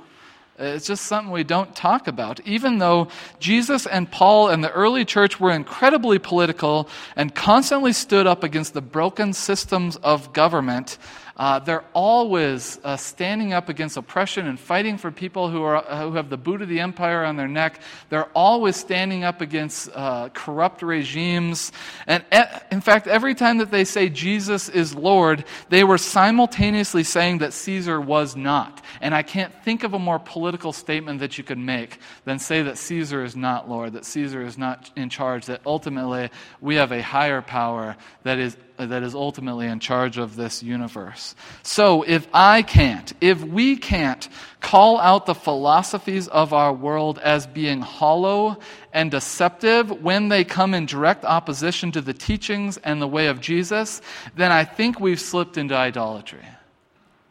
It's 0.57 0.87
just 0.87 1.05
something 1.05 1.31
we 1.31 1.45
don't 1.45 1.73
talk 1.73 2.07
about. 2.07 2.41
Even 2.45 2.79
though 2.79 3.07
Jesus 3.39 3.87
and 3.87 4.11
Paul 4.11 4.49
and 4.49 4.61
the 4.61 4.71
early 4.71 5.05
church 5.05 5.39
were 5.39 5.51
incredibly 5.51 6.19
political 6.19 6.89
and 7.15 7.33
constantly 7.33 7.93
stood 7.93 8.27
up 8.27 8.43
against 8.43 8.73
the 8.73 8.81
broken 8.81 9.31
systems 9.31 9.95
of 9.97 10.33
government, 10.33 10.97
uh, 11.39 11.57
they're 11.57 11.85
always 11.93 12.81
uh, 12.83 12.97
standing 12.97 13.53
up 13.53 13.69
against 13.69 13.95
oppression 13.95 14.45
and 14.45 14.59
fighting 14.59 14.97
for 14.97 15.09
people 15.09 15.49
who, 15.49 15.63
are, 15.63 15.77
uh, 15.77 16.01
who 16.01 16.15
have 16.15 16.29
the 16.29 16.35
boot 16.35 16.61
of 16.61 16.67
the 16.67 16.81
empire 16.81 17.23
on 17.23 17.37
their 17.37 17.47
neck. 17.47 17.79
They're 18.09 18.27
always 18.35 18.75
standing 18.75 19.23
up 19.23 19.39
against 19.39 19.89
uh, 19.95 20.29
corrupt 20.33 20.81
regimes. 20.81 21.71
And 22.07 22.25
in 22.71 22.81
fact, 22.81 23.07
every 23.07 23.35
time 23.35 23.59
that 23.59 23.71
they 23.71 23.85
say 23.85 24.09
Jesus 24.09 24.67
is 24.67 24.93
Lord, 24.93 25.45
they 25.69 25.85
were 25.85 25.97
simultaneously 25.97 27.05
saying 27.05 27.37
that 27.37 27.53
Caesar 27.53 28.01
was 28.01 28.35
not. 28.35 28.83
And 28.99 29.15
I 29.15 29.23
can't 29.23 29.53
think 29.63 29.85
of 29.85 29.93
a 29.93 29.99
more 29.99 30.19
political 30.19 30.73
statement 30.73 31.21
that 31.21 31.37
you 31.37 31.45
could 31.45 31.57
make 31.57 31.99
than 32.25 32.39
say 32.39 32.63
that 32.63 32.77
Caesar 32.77 33.23
is 33.23 33.37
not 33.37 33.69
Lord, 33.69 33.93
that 33.93 34.03
Caesar 34.03 34.41
is 34.41 34.57
not 34.57 34.91
in 34.97 35.09
charge, 35.09 35.45
that 35.45 35.61
ultimately 35.65 36.31
we 36.59 36.75
have 36.75 36.91
a 36.91 37.01
higher 37.01 37.41
power 37.41 37.95
that 38.23 38.39
is 38.39 38.57
Uh, 38.79 38.85
that 38.85 39.03
is 39.03 39.13
ultimately 39.13 39.67
in 39.67 39.77
charge 39.77 40.17
of 40.17 40.37
this 40.37 40.63
universe. 40.63 41.35
So, 41.63 42.03
if 42.03 42.25
I 42.33 42.61
can't, 42.61 43.11
if 43.19 43.43
we 43.43 43.75
can't 43.75 44.29
call 44.61 45.01
out 45.01 45.25
the 45.25 45.35
philosophies 45.35 46.29
of 46.29 46.53
our 46.53 46.71
world 46.71 47.19
as 47.19 47.45
being 47.45 47.81
hollow 47.81 48.57
and 48.93 49.11
deceptive 49.11 50.01
when 50.01 50.29
they 50.29 50.45
come 50.45 50.73
in 50.73 50.85
direct 50.85 51.25
opposition 51.25 51.91
to 51.91 51.99
the 51.99 52.13
teachings 52.13 52.77
and 52.77 53.01
the 53.01 53.07
way 53.07 53.27
of 53.27 53.41
Jesus, 53.41 54.01
then 54.37 54.49
I 54.49 54.63
think 54.63 55.01
we've 55.01 55.19
slipped 55.19 55.57
into 55.57 55.75
idolatry. 55.75 56.45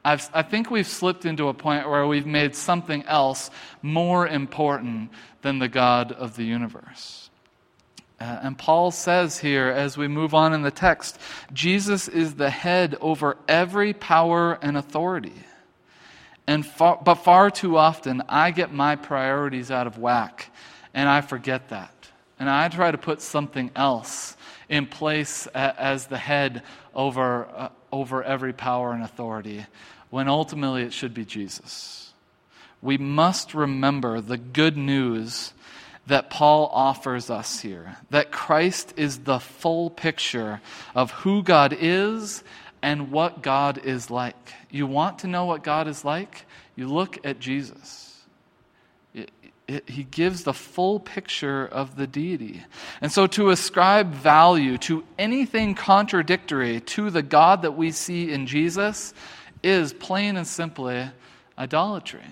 I've, 0.04 0.28
i 0.34 0.42
think 0.42 0.70
we've 0.70 0.86
slipped 0.86 1.24
into 1.24 1.48
a 1.48 1.54
point 1.54 1.88
where 1.88 2.06
we've 2.06 2.26
made 2.26 2.54
something 2.54 3.04
else 3.04 3.50
more 3.80 4.28
important 4.28 5.10
than 5.40 5.60
the 5.60 5.68
God 5.68 6.12
of 6.12 6.36
the 6.36 6.44
universe. 6.44 7.27
Uh, 8.20 8.40
and 8.42 8.58
Paul 8.58 8.90
says 8.90 9.38
here, 9.38 9.68
as 9.68 9.96
we 9.96 10.08
move 10.08 10.34
on 10.34 10.52
in 10.52 10.62
the 10.62 10.70
text, 10.70 11.18
Jesus 11.52 12.08
is 12.08 12.34
the 12.34 12.50
head 12.50 12.96
over 13.00 13.36
every 13.46 13.92
power 13.92 14.58
and 14.60 14.76
authority. 14.76 15.34
And 16.46 16.66
far, 16.66 16.98
but 17.02 17.16
far 17.16 17.50
too 17.50 17.76
often, 17.76 18.22
I 18.28 18.50
get 18.50 18.72
my 18.72 18.96
priorities 18.96 19.70
out 19.70 19.86
of 19.86 19.98
whack, 19.98 20.50
and 20.94 21.08
I 21.08 21.20
forget 21.20 21.68
that. 21.68 21.92
And 22.40 22.48
I 22.48 22.68
try 22.68 22.90
to 22.90 22.98
put 22.98 23.20
something 23.20 23.70
else 23.76 24.36
in 24.68 24.86
place 24.86 25.46
as 25.48 26.06
the 26.06 26.18
head 26.18 26.62
over, 26.94 27.46
uh, 27.46 27.68
over 27.92 28.22
every 28.22 28.52
power 28.52 28.92
and 28.92 29.04
authority, 29.04 29.66
when 30.10 30.26
ultimately 30.26 30.82
it 30.82 30.92
should 30.92 31.14
be 31.14 31.24
Jesus. 31.24 32.12
We 32.80 32.96
must 32.96 33.54
remember 33.54 34.20
the 34.20 34.38
good 34.38 34.76
news 34.76 35.52
that 36.08 36.30
Paul 36.30 36.70
offers 36.72 37.30
us 37.30 37.60
here 37.60 37.96
that 38.10 38.32
Christ 38.32 38.94
is 38.96 39.20
the 39.20 39.38
full 39.38 39.90
picture 39.90 40.60
of 40.94 41.10
who 41.10 41.42
God 41.42 41.76
is 41.78 42.42
and 42.82 43.10
what 43.10 43.42
God 43.42 43.78
is 43.84 44.10
like. 44.10 44.54
You 44.70 44.86
want 44.86 45.20
to 45.20 45.26
know 45.26 45.44
what 45.44 45.62
God 45.62 45.86
is 45.86 46.04
like? 46.04 46.46
You 46.76 46.88
look 46.88 47.24
at 47.24 47.40
Jesus. 47.40 48.22
It, 49.14 49.30
it, 49.66 49.88
he 49.88 50.04
gives 50.04 50.44
the 50.44 50.54
full 50.54 50.98
picture 50.98 51.66
of 51.66 51.96
the 51.96 52.06
deity. 52.06 52.62
And 53.00 53.12
so 53.12 53.26
to 53.28 53.50
ascribe 53.50 54.12
value 54.12 54.78
to 54.78 55.04
anything 55.18 55.74
contradictory 55.74 56.80
to 56.80 57.10
the 57.10 57.22
God 57.22 57.62
that 57.62 57.72
we 57.72 57.90
see 57.90 58.32
in 58.32 58.46
Jesus 58.46 59.12
is 59.62 59.92
plain 59.92 60.36
and 60.36 60.46
simply 60.46 61.10
idolatry. 61.58 62.24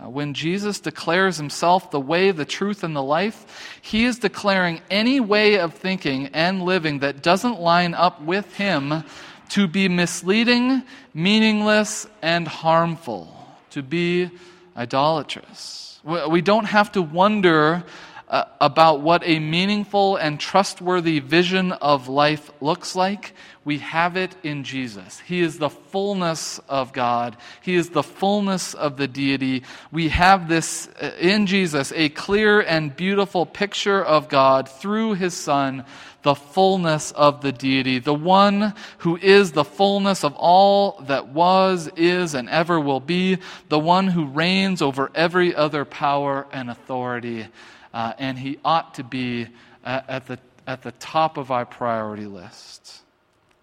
Uh, 0.00 0.08
when 0.08 0.34
Jesus 0.34 0.80
declares 0.80 1.36
himself 1.36 1.90
the 1.90 2.00
way, 2.00 2.30
the 2.30 2.44
truth, 2.44 2.84
and 2.84 2.94
the 2.94 3.02
life, 3.02 3.78
he 3.82 4.04
is 4.04 4.18
declaring 4.18 4.80
any 4.90 5.18
way 5.18 5.58
of 5.58 5.74
thinking 5.74 6.26
and 6.28 6.62
living 6.62 7.00
that 7.00 7.22
doesn't 7.22 7.60
line 7.60 7.94
up 7.94 8.22
with 8.22 8.54
him 8.54 9.02
to 9.50 9.66
be 9.66 9.88
misleading, 9.88 10.82
meaningless, 11.14 12.06
and 12.22 12.46
harmful, 12.46 13.34
to 13.70 13.82
be 13.82 14.30
idolatrous. 14.76 16.00
We 16.04 16.42
don't 16.42 16.66
have 16.66 16.92
to 16.92 17.02
wonder 17.02 17.82
uh, 18.28 18.44
about 18.60 19.00
what 19.00 19.22
a 19.24 19.38
meaningful 19.38 20.16
and 20.16 20.38
trustworthy 20.38 21.18
vision 21.18 21.72
of 21.72 22.08
life 22.08 22.50
looks 22.60 22.94
like, 22.94 23.34
we 23.64 23.78
have 23.78 24.16
it 24.16 24.34
in 24.42 24.64
Jesus. 24.64 25.20
He 25.20 25.40
is 25.40 25.58
the 25.58 25.70
fullness 25.70 26.58
of 26.68 26.92
God, 26.92 27.36
He 27.62 27.74
is 27.74 27.90
the 27.90 28.02
fullness 28.02 28.74
of 28.74 28.96
the 28.96 29.08
deity. 29.08 29.64
We 29.90 30.08
have 30.08 30.48
this 30.48 30.88
uh, 31.00 31.12
in 31.18 31.46
Jesus, 31.46 31.92
a 31.94 32.08
clear 32.10 32.60
and 32.60 32.94
beautiful 32.94 33.46
picture 33.46 34.02
of 34.02 34.28
God 34.28 34.68
through 34.68 35.14
His 35.14 35.34
Son 35.34 35.84
the 36.22 36.34
fullness 36.34 37.12
of 37.12 37.42
the 37.42 37.52
deity, 37.52 37.98
the 38.00 38.12
one 38.12 38.74
who 38.98 39.16
is 39.16 39.52
the 39.52 39.64
fullness 39.64 40.24
of 40.24 40.34
all 40.34 41.00
that 41.06 41.28
was, 41.28 41.88
is, 41.96 42.34
and 42.34 42.48
ever 42.50 42.80
will 42.80 43.00
be, 43.00 43.38
the 43.68 43.78
one 43.78 44.08
who 44.08 44.26
reigns 44.26 44.82
over 44.82 45.10
every 45.14 45.54
other 45.54 45.84
power 45.84 46.46
and 46.52 46.70
authority. 46.70 47.46
Uh, 47.92 48.12
and 48.18 48.38
he 48.38 48.58
ought 48.64 48.94
to 48.94 49.04
be 49.04 49.48
at, 49.84 50.08
at, 50.08 50.26
the, 50.26 50.38
at 50.66 50.82
the 50.82 50.92
top 50.92 51.36
of 51.36 51.50
our 51.50 51.64
priority 51.64 52.26
list. 52.26 53.02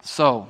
So, 0.02 0.48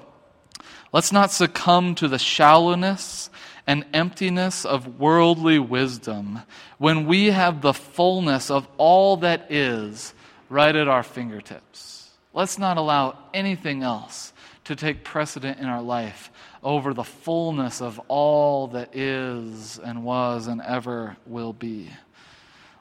let's 0.91 1.11
not 1.11 1.31
succumb 1.31 1.95
to 1.95 2.07
the 2.07 2.19
shallowness 2.19 3.29
and 3.67 3.85
emptiness 3.93 4.65
of 4.65 4.99
worldly 4.99 5.59
wisdom 5.59 6.41
when 6.77 7.05
we 7.05 7.27
have 7.27 7.61
the 7.61 7.73
fullness 7.73 8.51
of 8.51 8.67
all 8.77 9.17
that 9.17 9.51
is 9.51 10.13
right 10.49 10.75
at 10.75 10.87
our 10.87 11.03
fingertips. 11.03 12.11
Let's 12.33 12.57
not 12.57 12.77
allow 12.77 13.17
anything 13.33 13.81
else 13.81 14.33
to 14.65 14.75
take 14.75 15.03
precedent 15.03 15.59
in 15.59 15.65
our 15.65 15.81
life 15.81 16.31
over 16.63 16.93
the 16.93 17.03
fullness 17.03 17.81
of 17.81 17.99
all 18.07 18.67
that 18.67 18.95
is 18.95 19.79
and 19.79 20.03
was 20.03 20.47
and 20.47 20.61
ever 20.61 21.15
will 21.25 21.53
be. 21.53 21.89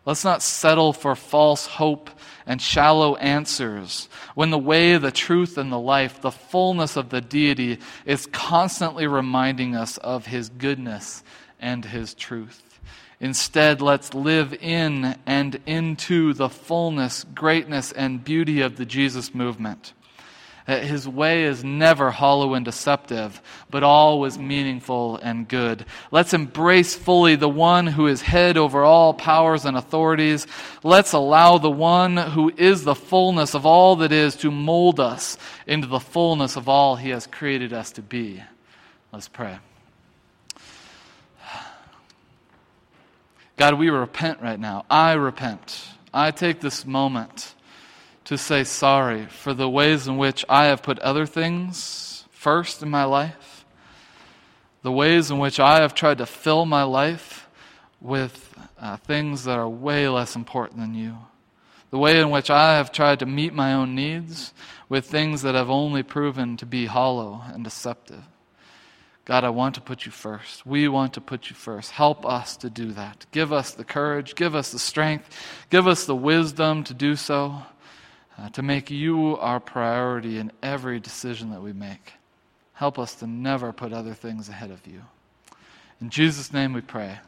Let's 0.07 0.25
not 0.25 0.43
settle 0.43 0.93
for 0.93 1.17
false 1.17 1.67
hope 1.67 2.11
and 2.47 2.61
shallow 2.61 3.17
answers 3.17 4.09
when 4.35 4.51
the 4.51 4.59
way, 4.59 4.99
the 4.99 5.11
truth, 5.11 5.57
and 5.57 5.73
the 5.73 5.79
life, 5.79 6.21
the 6.21 6.31
fullness 6.31 6.97
of 6.97 7.09
the 7.09 7.23
deity, 7.23 7.79
is 8.05 8.27
constantly 8.27 9.07
reminding 9.07 9.75
us 9.75 9.97
of 9.99 10.27
his 10.27 10.51
goodness 10.51 11.23
and 11.59 11.87
his 11.87 12.13
truth. 12.13 12.61
Instead, 13.19 13.81
let's 13.81 14.13
live 14.13 14.53
in 14.53 15.17
and 15.25 15.59
into 15.65 16.35
the 16.35 16.51
fullness, 16.51 17.25
greatness, 17.35 17.91
and 17.93 18.23
beauty 18.23 18.61
of 18.61 18.77
the 18.77 18.85
Jesus 18.85 19.35
movement. 19.35 19.95
That 20.67 20.85
his 20.85 21.07
way 21.07 21.45
is 21.45 21.63
never 21.63 22.11
hollow 22.11 22.55
and 22.55 22.65
deceptive, 22.65 23.43
but 23.71 23.83
always 23.83 24.39
meaningful 24.39 25.17
and 25.19 25.47
good. 25.47 25.85
Let's 26.11 26.33
embrace 26.33 26.95
fully 26.95 27.37
the 27.37 27.51
one 27.51 27.87
who 27.87 28.07
is 28.07 28.23
head 28.23 28.57
over 28.57 28.83
all 28.83 29.13
powers 29.13 29.67
and 29.67 29.77
authorities. 29.77 30.47
Let's 30.83 31.13
allow 31.13 31.59
the 31.59 31.71
one 31.71 32.17
who 32.17 32.51
is 32.57 32.83
the 32.83 32.95
fullness 32.95 33.53
of 33.55 33.67
all 33.67 33.97
that 33.97 34.11
is 34.11 34.37
to 34.37 34.51
mold 34.51 35.01
us 35.01 35.37
into 35.67 35.87
the 35.87 36.01
fullness 36.01 36.57
of 36.57 36.67
all 36.67 36.97
he 36.97 37.11
has 37.11 37.27
created 37.27 37.75
us 37.75 37.93
to 37.93 38.03
be. 38.03 38.43
Let's 39.13 39.29
pray. 39.29 39.59
God, 43.57 43.75
we 43.75 43.91
repent 43.91 44.41
right 44.41 44.59
now. 44.59 44.87
I 44.91 45.13
repent. 45.13 45.89
I 46.13 46.31
take 46.31 46.61
this 46.61 46.87
moment 46.87 47.55
to 48.25 48.39
say 48.39 48.65
sorry 48.65 49.27
for 49.27 49.53
the 49.55 49.69
ways 49.69 50.09
in 50.09 50.17
which 50.17 50.45
I 50.49 50.67
have 50.67 50.83
put 50.83 50.99
other 51.01 51.27
things 51.27 52.25
first 52.31 52.83
in 52.83 52.91
my 52.91 53.05
life, 53.05 53.65
the 54.83 54.93
ways 54.93 55.31
in 55.31 55.39
which 55.39 55.61
I 55.61 55.81
have 55.81 55.95
tried 55.95 56.19
to 56.19 56.27
fill 56.27 56.67
my 56.67 56.83
life 56.83 57.49
with 58.01 58.55
uh, 58.79 58.97
things 58.99 59.45
that 59.45 59.59
are 59.59 59.69
way 59.69 60.09
less 60.09 60.37
important 60.37 60.81
than 60.81 60.95
you, 60.95 61.17
the 61.91 61.99
way 61.99 62.21
in 62.21 62.31
which 62.31 62.51
I 62.51 62.77
have 62.77 62.93
tried 62.93 63.21
to 63.21 63.27
meet 63.27 63.55
my 63.55 63.73
own 63.73 63.95
needs 63.95 64.53
with 64.89 65.07
things 65.07 65.43
that 65.43 65.55
have 65.55 65.71
only 65.71 66.03
proven 66.03 66.57
to 66.59 66.67
be 66.67 66.87
hollow 66.87 67.43
and 67.47 67.65
deceptive. 67.65 68.25
God, 69.25 69.43
I 69.43 69.49
want 69.49 69.75
to 69.77 69.81
put 69.81 70.05
you 70.05 70.13
first. 70.13 70.67
We 70.67 70.87
want 70.87 71.15
to 71.15 71.21
put 71.21 71.49
you 71.49 71.57
first. 71.57 71.93
Help 71.93 72.27
us 72.27 72.59
to 72.59 72.69
do 72.69 72.93
that. 72.93 73.25
Give 73.31 73.55
us 73.55 73.71
the 73.71 73.85
courage, 73.85 74.35
give 74.35 74.55
us 74.55 74.71
the 74.71 74.79
strength, 74.79 75.31
give 75.71 75.87
us 75.87 76.05
the 76.05 76.15
wisdom 76.15 76.85
to 76.85 76.93
do 76.93 77.17
so, 77.17 77.63
uh, 78.39 78.49
to 78.51 78.63
make 78.63 78.91
you 78.91 79.37
our 79.39 79.61
priority 79.61 80.39
in 80.39 80.51
every 80.63 81.01
decision 81.01 81.51
that 81.51 81.63
we 81.63 81.73
make. 81.73 82.15
Help 82.73 82.99
us 82.99 83.15
to 83.17 83.27
never 83.27 83.73
put 83.73 83.93
other 83.93 84.15
things 84.15 84.49
ahead 84.49 84.71
of 84.71 84.85
you. 84.87 85.03
In 86.01 86.11
Jesus' 86.11 86.53
name 86.53 86.73
we 86.73 86.81
pray. 86.81 87.19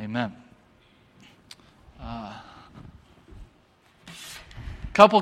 Amen. 0.00 0.34
Uh, 2.00 2.38